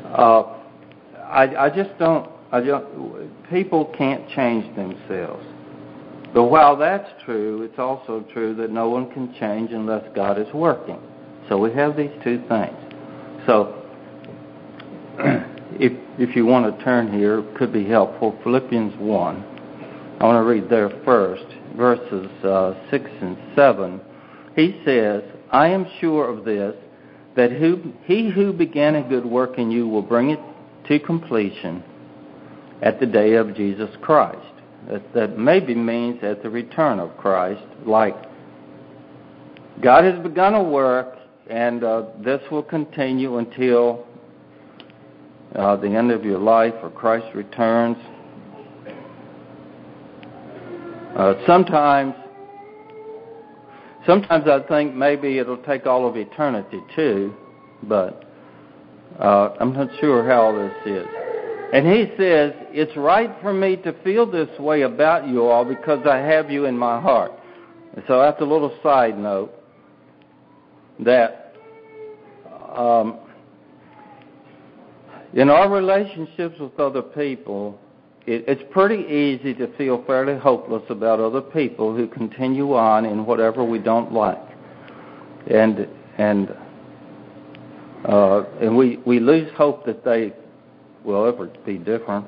Uh, 0.06 0.56
I, 1.22 1.66
I 1.66 1.70
just 1.70 2.00
don't, 2.00 2.32
I 2.54 2.62
don't, 2.62 3.30
people 3.50 3.94
can't 3.98 4.26
change 4.30 4.74
themselves. 4.78 5.46
But 6.34 6.46
while 6.46 6.78
that's 6.78 7.10
true, 7.26 7.63
it's 7.63 7.78
also 7.78 8.24
true 8.32 8.56
that 8.56 8.72
no 8.72 8.88
one 8.88 9.12
can 9.12 9.36
change 9.38 9.72
unless 9.72 10.06
God 10.16 10.40
is 10.40 10.48
working. 10.54 11.02
So 11.50 11.58
we 11.58 11.74
have 11.74 11.98
these 11.98 12.13
two 12.24 12.42
things. 12.48 12.78
So 13.46 13.84
if, 15.78 15.92
if 16.18 16.38
you 16.38 16.46
want 16.46 16.74
to 16.74 16.86
turn 16.86 17.12
here, 17.12 17.40
it 17.40 17.56
could 17.58 17.74
be 17.74 17.86
helpful. 17.86 18.40
Philippians 18.44 18.94
1. 18.98 20.18
I 20.22 20.24
want 20.24 20.42
to 20.42 20.50
read 20.50 20.70
there 20.70 20.90
first, 21.04 21.48
verses 21.76 22.32
uh, 22.46 22.76
6 22.90 23.10
and 23.22 23.38
7 23.58 24.00
he 24.58 24.82
says, 24.84 25.22
I 25.52 25.67
am 25.67 25.86
sure 26.02 26.28
of 26.28 26.43
this, 26.43 26.76
that 27.36 27.52
who, 27.52 27.93
he 28.06 28.32
who 28.32 28.52
began 28.52 28.96
a 28.96 29.08
good 29.08 29.24
work 29.24 29.60
in 29.60 29.70
you 29.70 29.88
will 29.88 30.02
bring 30.02 30.32
it 30.32 30.39
to 30.88 31.00
completion 31.00 31.84
at 32.82 33.00
the 33.00 33.06
day 33.06 33.36
of 33.36 33.56
Jesus 33.56 33.89
Christ. 34.02 34.41
That, 34.89 35.13
that 35.13 35.38
maybe 35.38 35.76
means 35.76 36.24
at 36.24 36.41
the 36.41 36.50
return 36.50 37.00
of 37.00 37.15
Christ, 37.17 37.62
like 37.86 38.15
God 39.84 40.04
has 40.06 40.17
begun 40.24 40.56
a 40.56 40.63
work, 40.63 41.20
and 41.52 41.84
uh, 41.84 42.06
this 42.26 42.41
will 42.50 42.63
continue 42.63 43.38
until 43.38 44.08
uh, 45.56 45.76
the 45.76 45.88
end 45.88 46.10
of 46.10 46.26
your 46.26 46.39
life 46.39 46.74
or 46.82 46.89
Christ 46.89 47.28
returns. 47.36 47.98
Uh, 51.15 51.36
sometimes 51.46 52.15
Sometimes 54.08 54.48
I 54.48 54.62
think 54.67 54.96
maybe 54.96 55.38
it'll 55.38 55.58
take 55.58 55.86
all 55.86 56.08
of 56.08 56.15
eternity 56.15 56.80
too, 56.96 57.36
but 57.84 58.24
uh, 59.20 59.50
I'm 59.60 59.74
not 59.74 59.89
sure 60.00 60.26
how 60.28 60.43
all 60.43 60.56
this 60.56 60.74
is. 60.86 61.06
And 61.74 61.86
he 61.86 62.06
says, 62.17 62.54
It's 62.72 62.96
right 62.96 63.30
for 63.41 63.54
me 63.54 63.76
to 63.78 63.93
feel 64.04 64.26
this 64.26 64.48
way 64.60 64.84
about 64.84 65.28
you 65.28 65.43
all 65.43 65.65
because 65.65 66.08
I 66.08 66.17
have 66.20 66.50
you 66.50 66.65
in 66.65 66.78
my 66.78 67.02
heart. 67.02 67.34
And 67.93 68.04
so 68.08 68.22
that's 68.22 68.39
a 68.39 68.46
little 68.46 68.74
side 68.82 69.20
note 69.20 69.54
that 71.00 71.54
um, 72.74 73.20
in 75.34 75.50
our 75.50 75.70
relationships 75.70 76.58
with 76.60 76.80
other 76.80 77.02
people, 77.02 77.78
it, 78.28 78.44
it's 78.48 78.62
pretty 78.72 79.04
easy 79.04 79.54
to 79.56 79.76
feel 79.78 80.04
fairly 80.06 80.38
hopeless 80.38 80.84
about 80.90 81.20
other 81.20 81.42
people 81.42 81.96
who 81.96 82.08
continue 82.08 82.76
on 82.76 83.06
in 83.06 83.26
whatever 83.26 83.63
we 83.63 83.80
don't 83.80 84.12
like, 84.12 84.44
and 85.50 85.88
and 86.18 86.56
uh, 88.06 88.44
and 88.62 88.78
we 88.78 88.98
we 89.06 89.20
lose 89.20 89.50
hope 89.56 89.86
that 89.86 90.04
they 90.04 90.34
will 91.04 91.26
ever 91.26 91.50
be 91.66 91.78
different. 91.78 92.26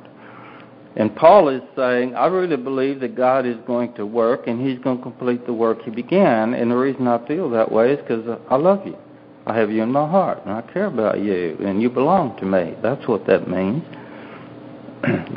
And 0.96 1.16
Paul 1.16 1.50
is 1.50 1.62
saying, 1.76 2.16
I 2.16 2.26
really 2.26 2.58
believe 2.58 3.00
that 3.02 3.16
God 3.16 3.46
is 3.46 3.58
going 3.68 3.94
to 3.94 4.06
work 4.06 4.48
and 4.48 4.60
He's 4.68 4.80
going 4.80 4.98
to 4.98 5.04
complete 5.04 5.46
the 5.46 5.54
work 5.54 5.84
He 5.84 5.92
began. 5.92 6.56
And 6.56 6.72
the 6.72 6.76
reason 6.76 7.08
I 7.08 7.26
feel 7.28 7.50
that 7.52 7.72
way 7.72 7.94
is 7.94 8.00
because 8.00 8.40
I 8.50 8.56
love 8.56 8.86
you. 8.88 8.98
I 9.46 9.56
have 9.56 9.72
you 9.72 9.82
in 9.82 9.92
my 9.92 10.08
heart, 10.08 10.40
and 10.46 10.54
I 10.54 10.62
care 10.74 10.86
about 10.86 11.20
you, 11.22 11.58
and 11.62 11.82
you 11.82 11.90
belong 11.90 12.38
to 12.38 12.46
me. 12.46 12.76
That's 12.84 13.08
what 13.08 13.26
that 13.28 13.48
means. 13.48 13.84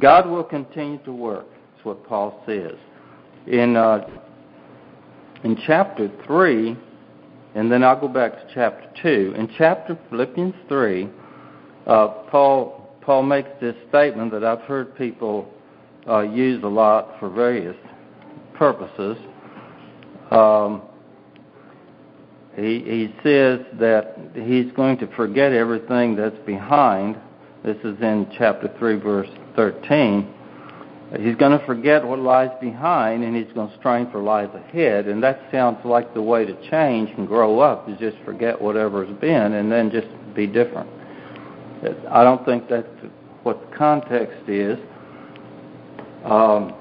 God 0.00 0.28
will 0.28 0.44
continue 0.44 0.98
to 1.04 1.12
work. 1.12 1.46
That's 1.74 1.84
what 1.84 2.06
Paul 2.06 2.42
says. 2.46 2.74
In 3.46 3.76
uh, 3.76 4.06
in 5.44 5.56
chapter 5.66 6.10
three, 6.26 6.76
and 7.54 7.70
then 7.70 7.82
I'll 7.82 8.00
go 8.00 8.08
back 8.08 8.32
to 8.32 8.54
chapter 8.54 8.88
two. 9.02 9.34
In 9.36 9.48
chapter 9.56 9.98
Philippians 10.10 10.54
three, 10.68 11.08
uh, 11.86 12.08
Paul 12.30 12.90
Paul 13.00 13.22
makes 13.22 13.48
this 13.60 13.74
statement 13.88 14.32
that 14.32 14.44
I've 14.44 14.60
heard 14.62 14.96
people 14.96 15.48
uh, 16.08 16.20
use 16.20 16.62
a 16.62 16.68
lot 16.68 17.18
for 17.18 17.30
various 17.30 17.76
purposes. 18.54 19.16
Um, 20.30 20.82
he, 22.54 22.80
he 22.80 23.14
says 23.22 23.60
that 23.74 24.16
he's 24.34 24.70
going 24.72 24.98
to 24.98 25.06
forget 25.14 25.52
everything 25.52 26.16
that's 26.16 26.36
behind 26.44 27.16
this 27.64 27.76
is 27.78 28.00
in 28.00 28.30
chapter 28.38 28.72
3, 28.78 28.96
verse 29.00 29.28
13. 29.58 30.34
He's 31.20 31.34
going 31.34 31.58
to 31.58 31.66
forget 31.66 32.06
what 32.06 32.20
lies 32.20 32.50
behind 32.60 33.24
and 33.24 33.34
he's 33.34 33.52
going 33.54 33.68
to 33.68 33.76
strain 33.78 34.08
for 34.12 34.22
lies 34.22 34.48
ahead. 34.54 35.06
And 35.06 35.20
that 35.24 35.40
sounds 35.50 35.78
like 35.84 36.14
the 36.14 36.22
way 36.22 36.44
to 36.44 36.70
change 36.70 37.10
and 37.18 37.26
grow 37.26 37.58
up 37.58 37.88
is 37.88 37.98
just 37.98 38.16
forget 38.24 38.60
whatever's 38.60 39.12
been 39.18 39.54
and 39.54 39.72
then 39.72 39.90
just 39.90 40.06
be 40.36 40.46
different. 40.46 40.88
I 42.08 42.22
don't 42.22 42.44
think 42.44 42.68
that's 42.68 42.86
what 43.42 43.68
the 43.68 43.76
context 43.76 44.48
is. 44.48 44.78
Um, 46.24 46.74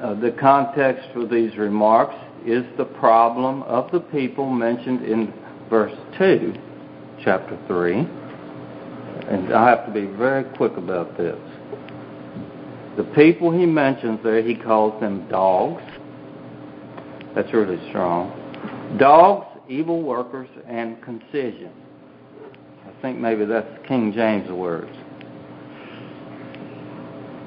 uh, 0.00 0.14
the 0.14 0.34
context 0.40 1.06
for 1.12 1.26
these 1.26 1.54
remarks 1.58 2.14
is 2.46 2.64
the 2.78 2.86
problem 2.86 3.64
of 3.64 3.90
the 3.92 4.00
people 4.00 4.48
mentioned 4.48 5.04
in 5.04 5.34
verse 5.68 5.94
2, 6.16 6.54
chapter 7.22 7.58
3 7.66 8.23
and 9.28 9.52
I 9.54 9.70
have 9.70 9.86
to 9.86 9.92
be 9.92 10.06
very 10.06 10.44
quick 10.56 10.76
about 10.76 11.16
this. 11.16 11.38
The 12.96 13.04
people 13.16 13.50
he 13.50 13.66
mentions 13.66 14.20
there, 14.22 14.42
he 14.42 14.54
calls 14.54 15.00
them 15.00 15.28
dogs. 15.28 15.82
That's 17.34 17.52
really 17.52 17.80
strong. 17.88 18.96
Dogs, 18.98 19.46
evil 19.68 20.02
workers, 20.02 20.48
and 20.68 21.02
concision. 21.02 21.72
I 22.86 23.02
think 23.02 23.18
maybe 23.18 23.44
that's 23.44 23.86
King 23.88 24.12
James 24.12 24.50
words. 24.50 24.94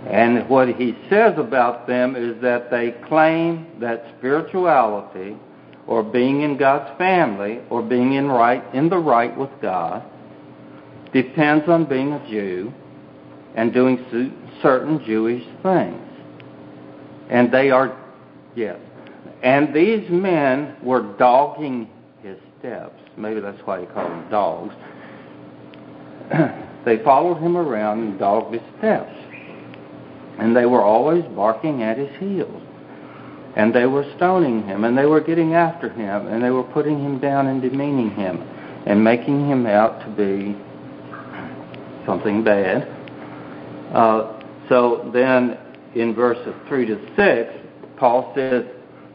And 0.09 0.49
what 0.49 0.69
he 0.69 0.95
says 1.09 1.33
about 1.37 1.87
them 1.87 2.15
is 2.15 2.41
that 2.41 2.71
they 2.71 2.95
claim 3.07 3.67
that 3.79 4.05
spirituality 4.17 5.37
or 5.85 6.03
being 6.03 6.41
in 6.41 6.57
God's 6.57 6.97
family 6.97 7.59
or 7.69 7.81
being 7.81 8.13
in 8.13 8.27
right 8.27 8.63
in 8.73 8.89
the 8.89 8.97
right 8.97 9.35
with 9.37 9.49
God 9.61 10.03
depends 11.13 11.67
on 11.67 11.85
being 11.85 12.13
a 12.13 12.29
Jew 12.29 12.73
and 13.55 13.73
doing 13.73 14.31
certain 14.61 15.03
Jewish 15.05 15.43
things. 15.63 16.01
And 17.29 17.51
they 17.51 17.71
are 17.71 17.97
yes. 18.55 18.79
And 19.43 19.73
these 19.73 20.09
men 20.09 20.75
were 20.81 21.01
dogging 21.17 21.89
his 22.21 22.37
steps. 22.59 22.99
Maybe 23.17 23.39
that's 23.39 23.59
why 23.65 23.81
he 23.81 23.85
called 23.87 24.11
them 24.11 24.29
dogs. 24.29 24.75
they 26.85 27.03
followed 27.03 27.39
him 27.39 27.57
around 27.57 27.99
and 27.99 28.19
dogged 28.19 28.53
his 28.53 28.63
steps. 28.77 29.13
And 30.39 30.55
they 30.55 30.65
were 30.65 30.83
always 30.83 31.23
barking 31.35 31.83
at 31.83 31.97
his 31.97 32.15
heels. 32.19 32.61
And 33.55 33.73
they 33.73 33.87
were 33.87 34.05
stoning 34.17 34.63
him, 34.67 34.83
and 34.83 34.95
they 34.95 35.05
were 35.05 35.19
getting 35.19 35.55
after 35.55 35.89
him, 35.89 36.27
and 36.27 36.43
they 36.43 36.51
were 36.51 36.63
putting 36.63 37.03
him 37.03 37.19
down 37.19 37.47
and 37.47 37.59
demeaning 37.59 38.11
him, 38.11 38.39
and 38.85 39.03
making 39.03 39.49
him 39.49 39.65
out 39.65 39.99
to 40.01 40.07
be 40.11 40.55
something 42.07 42.43
bad. 42.43 42.87
Uh, 43.93 44.41
so 44.69 45.11
then 45.13 45.57
in 45.93 46.15
verses 46.15 46.55
3 46.67 46.85
to 46.87 47.15
6, 47.15 47.97
Paul 47.97 48.33
says, 48.35 48.63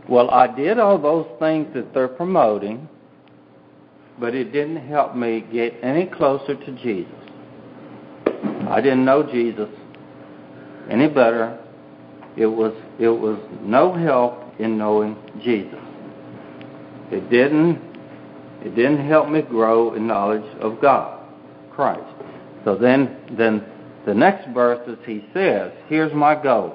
Well, 0.09 0.31
I 0.31 0.55
did 0.55 0.79
all 0.79 0.99
those 0.99 1.27
things 1.41 1.67
that 1.75 1.93
they're 1.93 2.07
promoting, 2.07 2.89
but 4.21 4.35
it 4.35 4.53
didn't 4.53 4.87
help 4.87 5.17
me 5.17 5.45
get 5.53 5.75
any 5.83 6.07
closer 6.07 6.55
to 6.55 6.73
Jesus. 6.83 7.13
I 8.69 8.81
didn't 8.81 9.05
know 9.05 9.23
Jesus 9.25 9.69
any 10.91 11.09
better. 11.09 11.59
It 12.37 12.47
was 12.47 12.73
it 12.99 13.09
was 13.09 13.39
no 13.63 13.93
help 13.93 14.59
in 14.59 14.79
knowing 14.79 15.17
Jesus. 15.43 15.79
It 17.11 17.29
didn't 17.31 17.79
it 18.63 18.75
didn't 18.75 19.07
help 19.07 19.29
me 19.29 19.43
grow 19.43 19.95
in 19.95 20.07
knowledge 20.07 20.45
of 20.61 20.81
God, 20.81 21.21
Christ. 21.73 22.12
So 22.65 22.77
then 22.77 23.17
then 23.37 23.65
the 24.07 24.15
next 24.15 24.49
verse 24.53 24.81
is 24.89 24.99
he 25.07 25.25
says, 25.33 25.73
Here's 25.89 26.13
my 26.13 26.41
goal. 26.41 26.75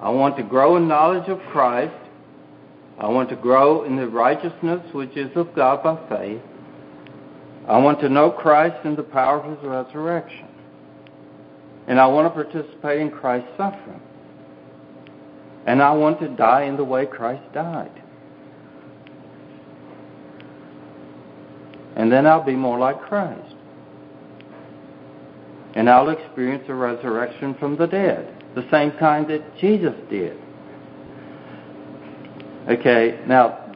I 0.00 0.10
want 0.10 0.36
to 0.36 0.42
grow 0.42 0.76
in 0.76 0.88
knowledge 0.88 1.28
of 1.28 1.38
Christ. 1.50 1.94
I 2.98 3.08
want 3.08 3.28
to 3.30 3.36
grow 3.36 3.84
in 3.84 3.96
the 3.96 4.08
righteousness 4.08 4.82
which 4.92 5.16
is 5.16 5.30
of 5.36 5.54
God 5.54 5.82
by 5.82 5.96
faith. 6.08 6.42
I 7.68 7.78
want 7.78 8.00
to 8.00 8.08
know 8.08 8.30
Christ 8.30 8.84
in 8.84 8.96
the 8.96 9.02
power 9.02 9.40
of 9.40 9.56
his 9.56 9.66
resurrection. 9.66 10.48
And 11.86 11.98
I 11.98 12.06
want 12.06 12.32
to 12.32 12.44
participate 12.44 13.00
in 13.00 13.10
Christ's 13.10 13.50
suffering. 13.56 14.00
And 15.66 15.82
I 15.82 15.92
want 15.92 16.20
to 16.20 16.28
die 16.28 16.64
in 16.64 16.76
the 16.76 16.84
way 16.84 17.06
Christ 17.06 17.42
died. 17.52 18.02
And 21.96 22.10
then 22.10 22.26
I'll 22.26 22.44
be 22.44 22.56
more 22.56 22.78
like 22.78 23.00
Christ. 23.02 23.54
And 25.74 25.88
I'll 25.88 26.10
experience 26.10 26.64
a 26.68 26.74
resurrection 26.74 27.54
from 27.58 27.76
the 27.76 27.86
dead, 27.86 28.44
the 28.54 28.66
same 28.70 28.92
kind 28.98 29.28
that 29.30 29.56
Jesus 29.58 29.94
did. 30.10 30.36
Okay, 32.68 33.20
now, 33.26 33.74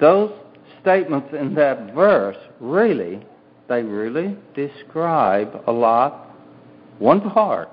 those 0.00 0.32
statements 0.80 1.28
in 1.38 1.54
that 1.54 1.94
verse 1.94 2.36
really, 2.60 3.20
they 3.68 3.82
really 3.82 4.36
describe 4.54 5.62
a 5.66 5.72
lot 5.72 6.34
one 6.98 7.20
part 7.30 7.68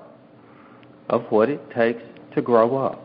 of 1.08 1.22
what 1.30 1.48
it 1.48 1.60
takes 1.70 2.02
to 2.34 2.42
grow 2.42 2.76
up. 2.76 3.02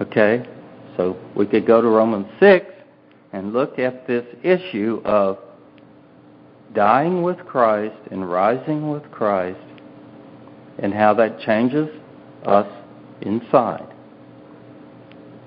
Okay? 0.00 0.46
So 0.96 1.16
we 1.36 1.46
could 1.46 1.66
go 1.66 1.80
to 1.80 1.88
Romans 1.88 2.26
6 2.40 2.66
and 3.32 3.52
look 3.52 3.78
at 3.78 4.06
this 4.06 4.24
issue 4.42 5.00
of 5.04 5.38
dying 6.74 7.22
with 7.22 7.38
Christ 7.38 7.96
and 8.10 8.30
rising 8.30 8.90
with 8.90 9.08
Christ 9.10 9.60
and 10.78 10.92
how 10.92 11.14
that 11.14 11.40
changes 11.40 11.88
us 12.44 12.66
inside. 13.22 13.86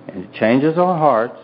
And 0.08 0.24
it 0.24 0.34
changes 0.34 0.78
our 0.78 0.98
hearts 0.98 1.38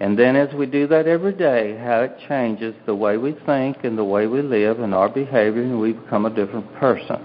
and 0.00 0.18
then 0.18 0.34
as 0.34 0.52
we 0.54 0.64
do 0.64 0.86
that 0.86 1.06
every 1.06 1.34
day, 1.34 1.76
how 1.76 2.00
it 2.00 2.16
changes 2.26 2.74
the 2.86 2.94
way 2.94 3.18
we 3.18 3.36
think 3.44 3.84
and 3.84 3.98
the 3.98 4.04
way 4.04 4.26
we 4.26 4.40
live 4.40 4.80
and 4.80 4.94
our 4.94 5.10
behavior, 5.10 5.62
and 5.62 5.78
we 5.78 5.92
become 5.92 6.24
a 6.24 6.30
different 6.30 6.74
person. 6.76 7.16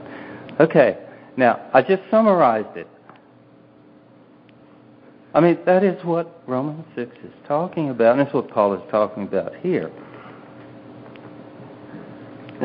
Okay, 0.60 0.98
now 1.38 1.70
I 1.74 1.82
just 1.82 2.04
summarized 2.12 2.76
it. 2.76 2.88
I 5.34 5.40
mean, 5.40 5.58
that 5.66 5.84
is 5.84 6.04
what 6.04 6.42
Romans 6.48 6.86
6 6.96 7.12
is 7.24 7.32
talking 7.48 7.90
about, 7.90 8.18
and 8.18 8.26
that's 8.26 8.34
what 8.34 8.50
Paul 8.50 8.74
is 8.74 8.82
talking 8.92 9.24
about 9.24 9.56
here. 9.56 9.90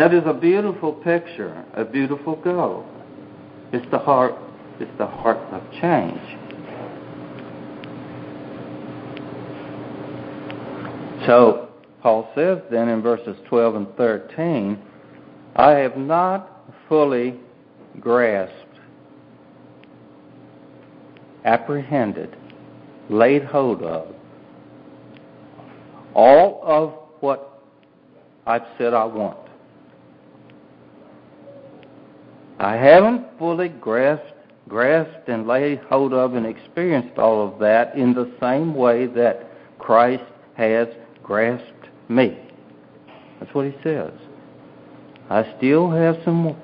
That 0.00 0.14
is 0.14 0.22
a 0.24 0.32
beautiful 0.32 0.94
picture, 0.94 1.62
a 1.74 1.84
beautiful 1.84 2.36
goal. 2.36 2.86
It's 3.70 3.84
the 3.90 3.98
heart, 3.98 4.32
it's 4.78 4.90
the 4.96 5.06
heart 5.06 5.36
of 5.52 5.62
change. 5.72 6.18
So, 11.26 11.68
Paul 12.00 12.32
says 12.34 12.60
then 12.70 12.88
in 12.88 13.02
verses 13.02 13.36
12 13.50 13.74
and 13.74 13.96
13, 13.98 14.78
I 15.56 15.72
have 15.72 15.98
not 15.98 16.64
fully 16.88 17.38
grasped, 18.00 18.54
apprehended, 21.44 22.38
laid 23.10 23.44
hold 23.44 23.82
of 23.82 24.14
all 26.14 26.62
of 26.64 26.94
what 27.20 27.62
I've 28.46 28.64
said 28.78 28.94
I 28.94 29.04
want. 29.04 29.49
I 32.60 32.76
haven't 32.76 33.26
fully 33.38 33.70
grasped, 33.70 34.34
grasped 34.68 35.30
and 35.30 35.46
laid 35.46 35.80
hold 35.88 36.12
of 36.12 36.34
and 36.34 36.44
experienced 36.44 37.18
all 37.18 37.48
of 37.48 37.58
that 37.58 37.96
in 37.96 38.12
the 38.12 38.30
same 38.38 38.74
way 38.74 39.06
that 39.06 39.50
Christ 39.78 40.30
has 40.58 40.86
grasped 41.22 41.88
me. 42.10 42.38
That's 43.40 43.54
what 43.54 43.64
he 43.64 43.74
says. 43.82 44.12
I 45.30 45.54
still 45.56 45.90
have 45.90 46.16
some 46.22 46.54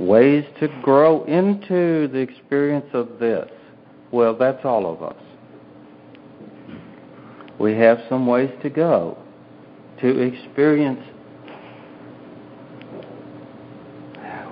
ways 0.00 0.44
to 0.58 0.68
grow 0.82 1.22
into 1.26 2.08
the 2.08 2.18
experience 2.18 2.86
of 2.94 3.20
this. 3.20 3.48
Well, 4.10 4.36
that's 4.36 4.64
all 4.64 4.92
of 4.92 5.04
us. 5.04 5.22
We 7.60 7.74
have 7.74 7.98
some 8.08 8.26
ways 8.26 8.50
to 8.64 8.70
go 8.70 9.18
to 10.00 10.18
experience 10.18 11.00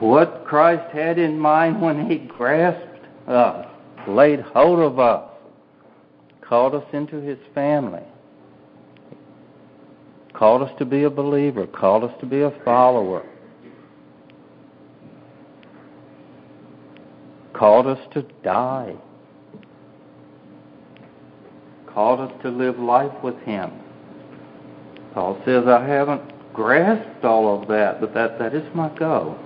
what 0.00 0.44
Christ 0.46 0.92
had 0.92 1.18
in 1.18 1.38
mind 1.38 1.80
when 1.80 2.10
he 2.10 2.18
grasped 2.18 3.06
us, 3.28 3.66
laid 4.08 4.40
hold 4.40 4.80
of 4.80 4.98
us, 4.98 5.30
called 6.40 6.74
us 6.74 6.84
into 6.92 7.20
his 7.20 7.38
family 7.54 8.02
called 10.34 10.62
us 10.62 10.70
to 10.78 10.84
be 10.84 11.04
a 11.04 11.10
believer, 11.10 11.66
called 11.66 12.04
us 12.04 12.12
to 12.20 12.26
be 12.26 12.42
a 12.42 12.50
follower, 12.64 13.24
called 17.54 17.86
us 17.86 17.98
to 18.12 18.22
die, 18.42 18.94
called 21.86 22.20
us 22.20 22.32
to 22.42 22.50
live 22.50 22.78
life 22.78 23.12
with 23.22 23.38
Him. 23.42 23.70
Paul 25.14 25.40
says, 25.46 25.64
I 25.68 25.86
haven't 25.86 26.52
grasped 26.52 27.24
all 27.24 27.62
of 27.62 27.68
that, 27.68 28.00
but 28.00 28.12
that, 28.14 28.38
that 28.40 28.54
is 28.54 28.64
my 28.74 28.88
goal. 28.98 29.38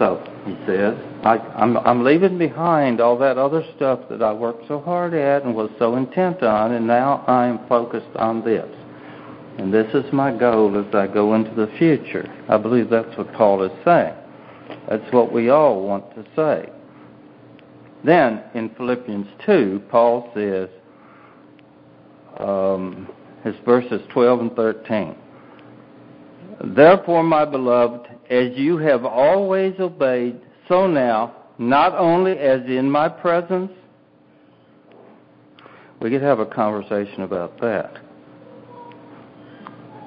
So, 0.00 0.18
he 0.46 0.56
says, 0.66 0.96
I, 1.24 1.36
I'm, 1.54 1.76
I'm 1.76 2.02
leaving 2.02 2.38
behind 2.38 3.02
all 3.02 3.18
that 3.18 3.36
other 3.36 3.62
stuff 3.76 4.00
that 4.08 4.22
I 4.22 4.32
worked 4.32 4.66
so 4.66 4.80
hard 4.80 5.12
at 5.12 5.42
and 5.42 5.54
was 5.54 5.70
so 5.78 5.96
intent 5.96 6.42
on, 6.42 6.72
and 6.72 6.86
now 6.86 7.22
I 7.28 7.46
am 7.46 7.68
focused 7.68 8.16
on 8.16 8.42
this. 8.42 8.66
And 9.58 9.74
this 9.74 9.92
is 9.92 10.10
my 10.10 10.34
goal 10.34 10.82
as 10.82 10.94
I 10.94 11.06
go 11.06 11.34
into 11.34 11.54
the 11.54 11.70
future. 11.78 12.26
I 12.48 12.56
believe 12.56 12.88
that's 12.88 13.14
what 13.18 13.30
Paul 13.34 13.62
is 13.62 13.72
saying. 13.84 14.14
That's 14.88 15.12
what 15.12 15.34
we 15.34 15.50
all 15.50 15.86
want 15.86 16.14
to 16.14 16.24
say. 16.34 16.70
Then 18.02 18.42
in 18.54 18.70
Philippians 18.76 19.26
2, 19.44 19.82
Paul 19.90 20.30
says, 20.34 20.70
um, 22.38 23.06
his 23.44 23.54
verses 23.66 24.00
12 24.14 24.40
and 24.40 24.56
13. 24.56 25.14
Therefore, 26.74 27.22
my 27.22 27.44
beloved, 27.44 28.09
as 28.30 28.52
you 28.54 28.78
have 28.78 29.04
always 29.04 29.74
obeyed, 29.80 30.40
so 30.68 30.86
now, 30.86 31.34
not 31.58 31.94
only 31.94 32.32
as 32.32 32.60
in 32.66 32.88
my 32.88 33.08
presence, 33.08 33.72
we 36.00 36.10
could 36.10 36.22
have 36.22 36.38
a 36.38 36.46
conversation 36.46 37.22
about 37.22 37.60
that 37.60 37.98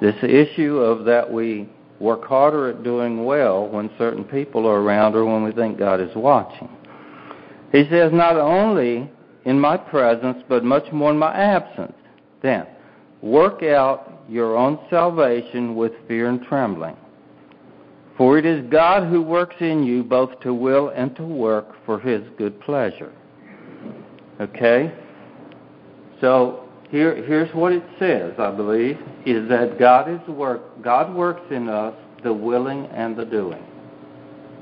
This 0.01 0.15
issue 0.24 0.78
of 0.78 1.05
that 1.05 1.32
we 1.32 1.69
work 1.99 2.26
harder 2.26 2.69
at 2.69 2.84
doing 2.84 3.26
well 3.26 3.67
when 3.67 3.91
certain 3.97 4.24
people 4.24 4.65
are 4.65 4.82
around 4.82 5.15
or 5.15 5.26
when 5.26 5.43
we 5.43 5.51
think 5.51 5.78
God 5.78 6.01
is 6.01 6.15
watching. 6.15 6.69
He 7.71 7.88
says, 7.89 8.11
not 8.11 8.36
only 8.36 9.11
in 9.45 9.59
my 9.59 9.78
presence, 9.78 10.38
but 10.47 10.63
much 10.63 10.91
more 10.91 11.11
in 11.11 11.17
my 11.17 11.34
absence. 11.34 11.93
Then, 12.41 12.65
work 13.21 13.63
out 13.63 14.24
your 14.28 14.55
own 14.57 14.80
salvation 14.89 15.76
with 15.76 15.91
fear 16.07 16.30
and 16.30 16.41
trembling. 16.43 16.97
For 18.18 18.38
it 18.38 18.45
is 18.45 18.64
God 18.70 19.09
who 19.09 19.22
works 19.22 19.55
in 19.59 19.84
you 19.84 20.03
both 20.03 20.39
to 20.41 20.53
will 20.53 20.89
and 20.89 21.16
to 21.16 21.24
work 21.24 21.68
for 21.86 21.99
his 21.99 22.22
good 22.38 22.59
pleasure. 22.61 23.11
Okay? 24.39 24.93
So 26.22 26.70
here, 26.91 27.16
here's 27.26 27.53
what 27.55 27.74
it 27.74 27.84
says, 27.97 28.34
I 28.38 28.51
believe, 28.51 28.99
is 29.26 29.49
that 29.49 29.80
God 29.80 30.09
is 30.09 30.28
work 30.28 30.61
God 30.84 31.14
works 31.16 31.41
in 31.49 31.68
us 31.70 31.95
the 32.24 32.34
willing 32.34 32.86
and 32.88 33.18
the 33.18 33.26
doing. 33.26 33.64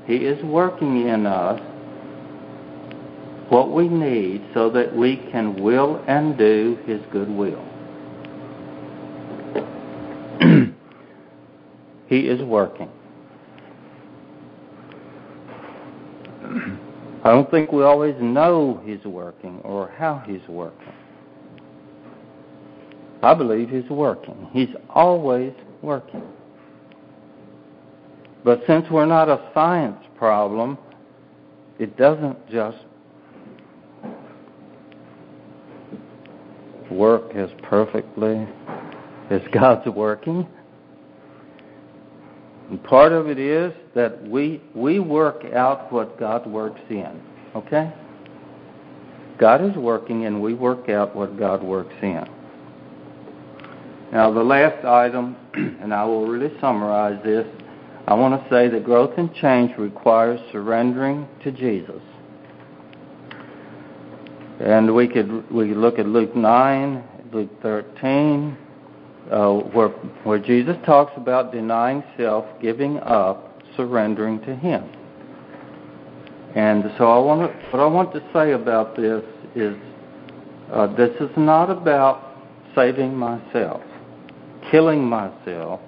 He 0.06 0.16
is 0.16 0.42
working 0.44 1.06
in 1.06 1.26
us 1.26 1.60
what 3.50 3.70
we 3.70 3.86
need 3.86 4.42
so 4.54 4.70
that 4.70 4.96
we 4.96 5.16
can 5.30 5.62
will 5.62 6.02
and 6.08 6.38
do 6.38 6.78
his 6.86 7.02
good 7.12 7.28
will. 7.28 7.62
he 12.08 12.20
is 12.20 12.42
working. 12.42 12.88
I 17.24 17.30
don't 17.30 17.50
think 17.50 17.70
we 17.70 17.84
always 17.84 18.16
know 18.20 18.82
He's 18.84 19.04
working 19.04 19.60
or 19.62 19.92
how 19.96 20.22
He's 20.26 20.46
working. 20.48 20.92
I 23.22 23.34
believe 23.34 23.70
He's 23.70 23.88
working. 23.88 24.48
He's 24.52 24.74
always 24.90 25.52
working. 25.82 26.22
But 28.44 28.62
since 28.66 28.86
we're 28.90 29.06
not 29.06 29.28
a 29.28 29.50
science 29.54 30.04
problem, 30.16 30.76
it 31.78 31.96
doesn't 31.96 32.50
just 32.50 32.78
work 36.90 37.34
as 37.34 37.50
perfectly 37.62 38.46
as 39.30 39.40
God's 39.52 39.88
working. 39.88 40.46
And 42.72 42.82
part 42.84 43.12
of 43.12 43.28
it 43.28 43.38
is 43.38 43.70
that 43.94 44.26
we 44.26 44.62
we 44.74 44.98
work 44.98 45.44
out 45.54 45.92
what 45.92 46.18
God 46.18 46.46
works 46.46 46.80
in. 46.88 47.20
Okay? 47.54 47.92
God 49.38 49.62
is 49.62 49.76
working 49.76 50.24
and 50.24 50.40
we 50.40 50.54
work 50.54 50.88
out 50.88 51.14
what 51.14 51.38
God 51.38 51.62
works 51.62 51.92
in. 52.00 52.24
Now 54.10 54.32
the 54.32 54.42
last 54.42 54.86
item, 54.86 55.36
and 55.52 55.92
I 55.92 56.02
will 56.06 56.26
really 56.26 56.50
summarize 56.62 57.22
this, 57.22 57.46
I 58.06 58.14
want 58.14 58.42
to 58.42 58.48
say 58.48 58.68
that 58.70 58.84
growth 58.84 59.18
and 59.18 59.34
change 59.34 59.76
requires 59.76 60.40
surrendering 60.50 61.28
to 61.44 61.52
Jesus. 61.52 62.00
And 64.60 64.94
we 64.94 65.08
could 65.08 65.50
we 65.50 65.68
could 65.68 65.76
look 65.76 65.98
at 65.98 66.06
Luke 66.06 66.34
9, 66.34 67.04
Luke 67.34 67.50
13, 67.60 68.56
uh, 69.32 69.52
where, 69.72 69.88
where 70.24 70.38
Jesus 70.38 70.76
talks 70.84 71.12
about 71.16 71.52
denying 71.52 72.04
self, 72.18 72.44
giving 72.60 72.98
up, 72.98 73.58
surrendering 73.76 74.40
to 74.42 74.54
Him. 74.54 74.84
And 76.54 76.84
so 76.98 77.10
I 77.10 77.18
want 77.18 77.50
to, 77.50 77.70
what 77.70 77.82
I 77.82 77.86
want 77.86 78.12
to 78.12 78.20
say 78.34 78.52
about 78.52 78.94
this 78.94 79.22
is 79.56 79.74
uh, 80.70 80.94
this 80.94 81.10
is 81.20 81.30
not 81.36 81.70
about 81.70 82.36
saving 82.74 83.14
myself, 83.14 83.82
killing 84.70 85.02
myself, 85.02 85.80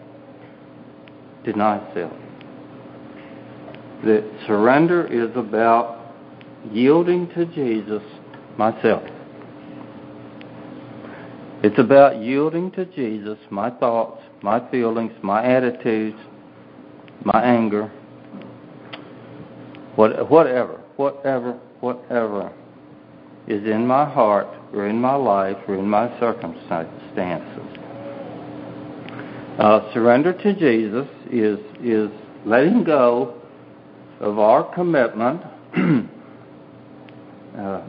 deny 1.44 1.78
self. 1.94 2.12
The 4.04 4.30
surrender 4.46 5.06
is 5.06 5.34
about 5.36 6.14
yielding 6.70 7.28
to 7.34 7.44
Jesus 7.46 8.02
myself. 8.56 9.02
It's 11.64 11.78
about 11.78 12.20
yielding 12.20 12.70
to 12.72 12.84
Jesus 12.84 13.38
my 13.48 13.70
thoughts, 13.70 14.20
my 14.42 14.70
feelings, 14.70 15.12
my 15.22 15.42
attitudes, 15.42 16.18
my 17.24 17.42
anger, 17.42 17.90
what, 19.96 20.30
whatever, 20.30 20.82
whatever, 20.96 21.58
whatever 21.80 22.52
is 23.48 23.64
in 23.64 23.86
my 23.86 24.04
heart 24.04 24.46
or 24.74 24.88
in 24.88 25.00
my 25.00 25.14
life 25.14 25.56
or 25.66 25.76
in 25.76 25.88
my 25.88 26.10
circumstances. 26.20 27.78
Uh, 29.58 29.90
surrender 29.94 30.34
to 30.34 30.52
Jesus 30.56 31.08
is 31.32 31.58
is 31.82 32.10
letting 32.44 32.84
go 32.84 33.40
of 34.20 34.38
our 34.38 34.64
commitment. 34.74 35.40
uh, 37.58 37.80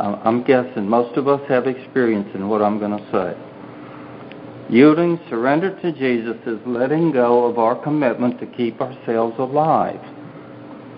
I'm 0.00 0.42
guessing 0.44 0.88
most 0.88 1.16
of 1.16 1.28
us 1.28 1.40
have 1.48 1.66
experience 1.66 2.28
in 2.34 2.48
what 2.48 2.62
I'm 2.62 2.78
going 2.78 2.96
to 2.96 3.10
say. 3.12 4.74
Yielding 4.74 5.18
surrender 5.28 5.78
to 5.80 5.92
Jesus 5.92 6.36
is 6.46 6.58
letting 6.64 7.12
go 7.12 7.44
of 7.44 7.58
our 7.58 7.80
commitment 7.82 8.38
to 8.40 8.46
keep 8.46 8.80
ourselves 8.80 9.34
alive 9.38 10.00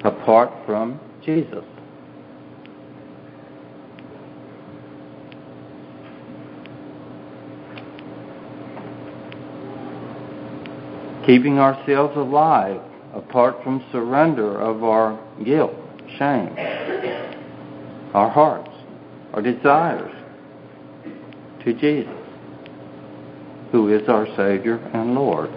apart 0.04 0.50
from 0.66 1.00
Jesus. 1.24 1.64
Keeping 11.26 11.58
ourselves 11.58 12.16
alive 12.16 12.80
apart 13.14 13.62
from 13.64 13.84
surrender 13.90 14.60
of 14.60 14.84
our 14.84 15.18
guilt, 15.44 15.72
shame, 16.18 16.54
our 18.12 18.28
hearts 18.28 18.71
our 19.32 19.42
desires 19.42 20.12
to 21.64 21.72
Jesus, 21.74 22.12
who 23.70 23.88
is 23.88 24.08
our 24.08 24.26
Savior 24.36 24.76
and 24.92 25.14
Lord. 25.14 25.50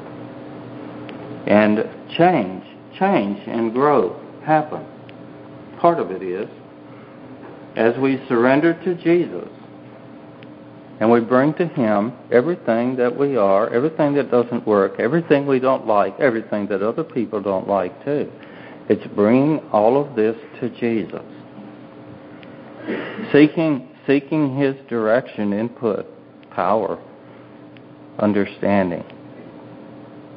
And 1.48 1.84
change, 2.18 2.64
change 2.98 3.40
and 3.48 3.74
growth 3.74 4.16
happen. 4.44 4.86
Part 5.80 6.00
of 6.00 6.12
it 6.12 6.24
is 6.24 6.48
as 7.76 7.98
we 7.98 8.24
surrender 8.30 8.74
to 8.86 8.96
Jesus 8.96 9.50
and 11.02 11.12
we 11.12 11.20
bring 11.20 11.54
to 11.56 11.68
Him 11.68 12.14
everything 12.32 12.96
that 12.96 13.16
we 13.16 13.36
are, 13.36 13.70
everything 13.70 14.14
that 14.16 14.32
doesn't 14.32 14.66
work, 14.66 14.94
everything 15.00 15.46
we 15.46 15.60
don't 15.60 15.86
like, 15.86 16.18
everything 16.20 16.68
that 16.68 16.82
other 16.82 17.04
people 17.04 17.42
don't 17.42 17.68
like 17.68 18.04
too. 18.06 18.32
It's 18.88 19.06
bringing 19.14 19.60
all 19.72 20.02
of 20.02 20.16
this 20.16 20.38
to 20.62 20.70
Jesus 20.80 21.35
seeking 23.32 23.90
seeking 24.08 24.56
his 24.58 24.76
direction, 24.88 25.52
input, 25.54 26.06
power, 26.52 27.02
understanding. 28.20 29.04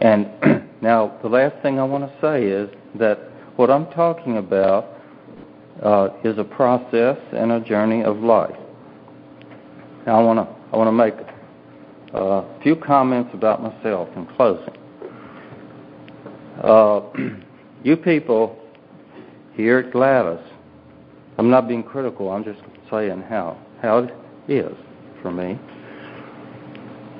And 0.00 0.28
now 0.82 1.18
the 1.22 1.28
last 1.28 1.60
thing 1.62 1.78
I 1.78 1.84
want 1.84 2.04
to 2.04 2.20
say 2.20 2.44
is 2.44 2.70
that 2.98 3.18
what 3.56 3.70
I'm 3.70 3.86
talking 3.90 4.38
about 4.38 4.86
uh, 5.82 6.08
is 6.24 6.38
a 6.38 6.44
process 6.44 7.18
and 7.32 7.52
a 7.52 7.60
journey 7.60 8.02
of 8.02 8.18
life. 8.18 8.56
Now 10.06 10.20
I 10.20 10.24
want 10.24 10.48
to 10.48 10.56
I 10.72 10.76
want 10.76 10.88
to 10.88 10.92
make 10.92 11.14
a 12.14 12.62
few 12.62 12.76
comments 12.76 13.30
about 13.34 13.62
myself 13.62 14.08
in 14.16 14.26
closing. 14.36 14.76
Uh, 16.62 17.00
you 17.84 17.96
people 17.96 18.58
here 19.54 19.78
at 19.78 19.92
Gladys 19.92 20.44
I'm 21.38 21.50
not 21.50 21.68
being 21.68 21.84
critical. 21.84 22.30
I'm 22.30 22.44
just 22.44 22.60
saying 22.90 23.22
how 23.22 23.56
how 23.80 23.98
it 23.98 24.14
is 24.48 24.76
for 25.22 25.30
me. 25.30 25.58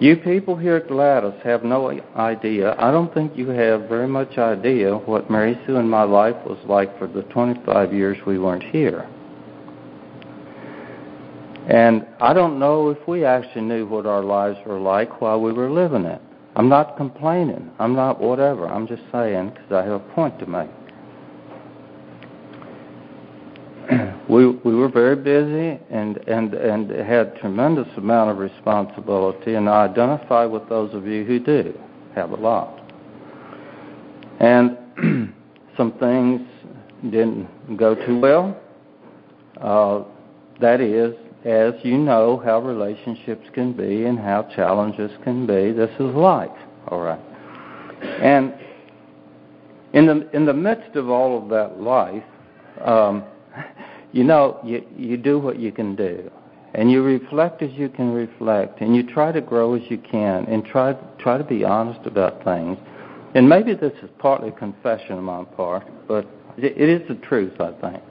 You 0.01 0.17
people 0.17 0.57
here 0.57 0.77
at 0.77 0.89
Gladys 0.89 1.41
have 1.43 1.65
no 1.65 1.91
idea. 2.17 2.77
I 2.79 2.93
don't 2.93 3.13
think 3.13 3.37
you 3.37 3.49
have 3.49 3.89
very 3.89 4.07
much 4.07 4.39
idea 4.39 4.95
what 4.95 5.29
Mary 5.29 5.59
Sue 5.67 5.77
and 5.77 5.91
my 5.91 6.05
life 6.05 6.37
was 6.47 6.59
like 6.69 6.97
for 6.99 7.09
the 7.09 7.23
25 7.23 7.93
years 7.93 8.17
we 8.25 8.39
weren't 8.39 8.63
here. 8.63 9.09
And 11.69 12.07
I 12.21 12.33
don't 12.33 12.59
know 12.59 12.91
if 12.91 13.09
we 13.09 13.25
actually 13.25 13.63
knew 13.63 13.87
what 13.87 14.07
our 14.07 14.23
lives 14.23 14.59
were 14.65 14.79
like 14.79 15.21
while 15.21 15.41
we 15.41 15.53
were 15.53 15.71
living 15.71 16.05
it. 16.05 16.23
I'm 16.55 16.69
not 16.69 16.97
complaining. 16.97 17.71
I'm 17.79 17.95
not 17.95 18.21
whatever. 18.21 18.69
I'm 18.69 18.87
just 18.87 19.03
saying 19.13 19.51
because 19.51 19.73
I 19.73 19.83
have 19.83 20.01
a 20.01 20.15
point 20.15 20.39
to 20.39 20.47
make. 20.47 20.71
We 24.39 24.47
we 24.47 24.73
were 24.77 24.89
very 24.89 25.17
busy 25.17 25.83
and 25.91 26.19
and 26.29 26.55
and 26.55 26.91
had 26.91 27.35
tremendous 27.41 27.89
amount 27.97 28.31
of 28.31 28.39
responsibility 28.39 29.55
and 29.55 29.69
I 29.69 29.87
identify 29.87 30.45
with 30.45 30.69
those 30.69 30.95
of 30.95 31.09
you 31.09 31.25
who 31.25 31.41
do 31.41 31.77
have 32.15 32.31
a 32.31 32.37
lot. 32.37 32.81
And 34.39 34.79
some 35.77 35.91
things 35.99 36.41
didn't 37.03 37.77
go 37.77 37.97
too 38.07 38.21
well. 38.21 38.57
Uh, 39.61 40.05
that 40.61 40.81
is 40.81 41.15
as 41.45 41.75
you 41.83 41.99
know 41.99 42.41
how 42.45 42.61
relationships 42.61 43.49
can 43.55 43.73
be 43.73 44.05
and 44.05 44.21
how 44.21 44.49
challenges 44.55 45.11
can 45.25 45.47
be, 45.49 45.73
this 45.73 45.91
is 45.99 46.15
life, 46.15 46.51
all 46.87 47.01
right. 47.01 47.21
And 48.23 48.55
in 49.95 50.07
the 50.07 50.31
in 50.33 50.47
the 50.47 50.55
midst 50.55 50.95
of 50.95 51.11
all 51.11 51.43
of 51.43 51.49
that 51.49 51.81
life, 51.81 52.23
um, 52.85 53.25
you 54.13 54.25
know, 54.25 54.59
you 54.65 54.85
you 54.97 55.17
do 55.17 55.39
what 55.39 55.59
you 55.59 55.73
can 55.73 55.95
do, 55.95 56.31
and 56.75 56.91
you 56.91 57.03
reflect 57.03 57.63
as 57.63 57.71
you 57.73 57.89
can 57.89 58.13
reflect, 58.13 58.81
and 58.81 58.97
you 58.97 59.03
try 59.03 59.33
to 59.33 59.41
grow 59.41 59.75
as 59.75 59.83
you 59.91 59.99
can, 59.99 60.45
and 60.47 60.65
try 60.65 60.95
try 61.19 61.39
to 61.39 61.45
be 61.45 61.65
honest 61.65 62.07
about 62.07 62.43
things. 62.45 62.79
And 63.35 63.49
maybe 63.49 63.75
this 63.75 63.93
is 64.03 64.11
partly 64.19 64.49
a 64.49 64.53
confession 64.53 65.19
on 65.19 65.25
my 65.25 65.45
part, 65.45 65.87
but 66.09 66.27
it 66.57 66.89
is 66.89 67.07
the 67.09 67.15
truth, 67.27 67.61
I 67.61 67.73
think. 67.73 68.03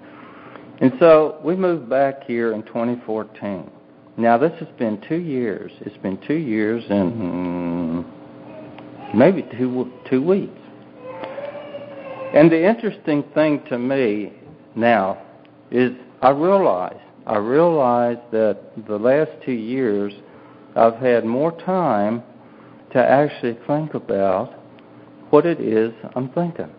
And 0.79 0.93
so 0.99 1.39
we 1.43 1.55
moved 1.55 1.89
back 1.89 2.23
here 2.23 2.53
in 2.53 2.61
2014. 2.63 3.69
Now 4.17 4.37
this 4.37 4.53
has 4.59 4.67
been 4.77 5.01
two 5.07 5.17
years. 5.17 5.71
It's 5.81 5.97
been 5.97 6.19
two 6.27 6.35
years 6.35 6.83
and 6.89 7.13
hmm, 7.13 8.01
maybe 9.17 9.43
two 9.57 9.91
two 10.09 10.21
weeks. 10.21 10.59
And 12.33 12.51
the 12.51 12.67
interesting 12.67 13.23
thing 13.33 13.63
to 13.69 13.79
me 13.79 14.33
now 14.75 15.17
is 15.71 15.91
I 16.21 16.29
realize 16.29 16.99
I 17.27 17.37
realize 17.37 18.17
that 18.31 18.57
the 18.87 18.97
last 18.97 19.31
two 19.45 19.51
years 19.51 20.13
I've 20.77 20.95
had 20.95 21.25
more 21.25 21.51
time 21.63 22.23
to 22.93 22.99
actually 22.99 23.57
think 23.67 23.95
about 23.95 24.53
what 25.29 25.45
it 25.45 25.59
is 25.59 25.91
I'm 26.15 26.29
thinking. 26.29 26.69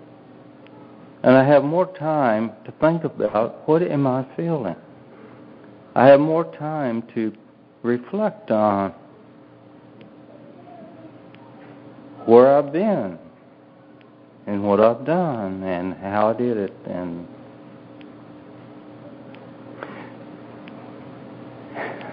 And 1.22 1.36
I 1.36 1.44
have 1.44 1.64
more 1.64 1.94
time 1.98 2.52
to 2.64 2.72
think 2.80 3.04
about 3.04 3.68
what 3.68 3.82
am 3.82 4.06
I 4.06 4.26
feeling. 4.36 4.76
I 5.94 6.06
have 6.06 6.20
more 6.20 6.44
time 6.56 7.02
to 7.14 7.32
reflect 7.82 8.50
on 8.50 8.94
where 12.24 12.56
I've 12.56 12.72
been 12.72 13.18
and 14.46 14.62
what 14.62 14.80
I've 14.80 15.04
done 15.04 15.62
and 15.62 15.94
how 15.94 16.30
I 16.30 16.38
did 16.38 16.56
it 16.56 16.72
and 16.86 17.26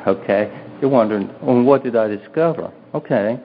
okay 0.08 0.51
you're 0.82 0.89
wondering 0.89 1.28
well, 1.41 1.62
what 1.62 1.84
did 1.84 1.95
I 1.95 2.08
discover 2.08 2.72
okay 2.93 3.39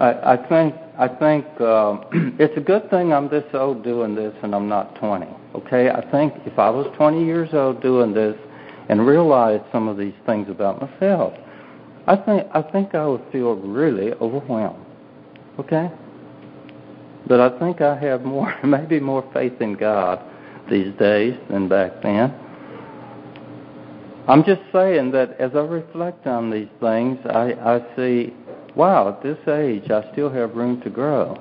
I, 0.00 0.34
I 0.34 0.48
think 0.48 0.74
I 0.98 1.08
think 1.08 1.46
uh, 1.60 1.98
it's 2.38 2.56
a 2.56 2.60
good 2.60 2.88
thing 2.90 3.12
I'm 3.12 3.28
this 3.28 3.44
old 3.52 3.84
doing 3.84 4.14
this 4.14 4.34
and 4.42 4.54
I'm 4.54 4.68
not 4.68 4.94
20. 4.96 5.26
Okay, 5.54 5.90
I 5.90 6.10
think 6.10 6.34
if 6.44 6.58
I 6.58 6.70
was 6.70 6.86
20 6.96 7.24
years 7.24 7.50
old 7.52 7.82
doing 7.82 8.12
this 8.12 8.36
and 8.88 9.06
realized 9.06 9.64
some 9.72 9.88
of 9.88 9.96
these 9.96 10.14
things 10.26 10.48
about 10.48 10.80
myself, 10.80 11.34
I 12.06 12.16
think 12.16 12.46
I 12.52 12.62
think 12.62 12.94
I 12.94 13.06
would 13.06 13.22
feel 13.32 13.56
really 13.56 14.12
overwhelmed. 14.14 14.84
Okay, 15.58 15.90
but 17.26 17.40
I 17.40 17.58
think 17.58 17.80
I 17.80 17.98
have 17.98 18.22
more, 18.22 18.54
maybe 18.64 19.00
more 19.00 19.28
faith 19.32 19.60
in 19.60 19.74
God 19.74 20.22
these 20.70 20.94
days 20.98 21.34
than 21.50 21.68
back 21.68 22.02
then. 22.02 22.34
I'm 24.28 24.44
just 24.44 24.60
saying 24.72 25.12
that 25.12 25.40
as 25.40 25.52
I 25.54 25.60
reflect 25.60 26.26
on 26.26 26.50
these 26.50 26.68
things, 26.80 27.18
I, 27.26 27.52
I 27.54 27.96
see 27.96 28.32
wow, 28.76 29.08
at 29.08 29.22
this 29.22 29.38
age, 29.48 29.90
I 29.90 30.12
still 30.12 30.30
have 30.30 30.54
room 30.54 30.80
to 30.82 30.90
grow. 30.90 31.36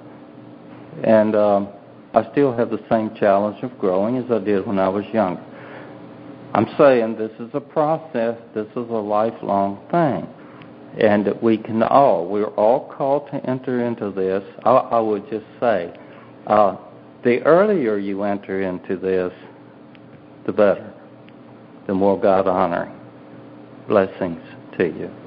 And 1.04 1.36
um, 1.36 1.68
I 2.14 2.32
still 2.32 2.56
have 2.56 2.72
the 2.72 2.84
same 2.90 3.14
challenge 3.20 3.62
of 3.62 3.78
growing 3.78 4.18
as 4.18 4.32
I 4.32 4.40
did 4.40 4.66
when 4.66 4.80
I 4.80 4.88
was 4.88 5.06
younger. 5.14 5.44
I'm 6.54 6.68
saying 6.78 7.18
this 7.18 7.34
is 7.40 7.50
a 7.54 7.60
process, 7.60 8.38
this 8.56 8.68
is 8.68 8.78
a 8.78 8.80
lifelong 8.80 9.86
thing. 9.92 10.26
And 11.06 11.28
we 11.42 11.58
can 11.58 11.84
all, 11.84 12.26
we're 12.26 12.56
all 12.56 12.94
called 12.98 13.28
to 13.32 13.50
enter 13.50 13.86
into 13.86 14.12
this. 14.12 14.42
I, 14.64 14.72
I 14.72 15.00
would 15.02 15.30
just 15.30 15.46
say, 15.60 15.94
uh, 16.48 16.78
the 17.26 17.42
earlier 17.42 17.98
you 17.98 18.24
enter 18.24 18.62
into 18.62 18.96
this, 18.96 19.34
the 20.46 20.54
better, 20.54 20.94
the 21.88 21.94
more 21.94 22.20
God 22.20 22.48
honoring 22.48 22.94
blessings 23.88 24.42
to 24.78 24.86
you. 24.86 25.25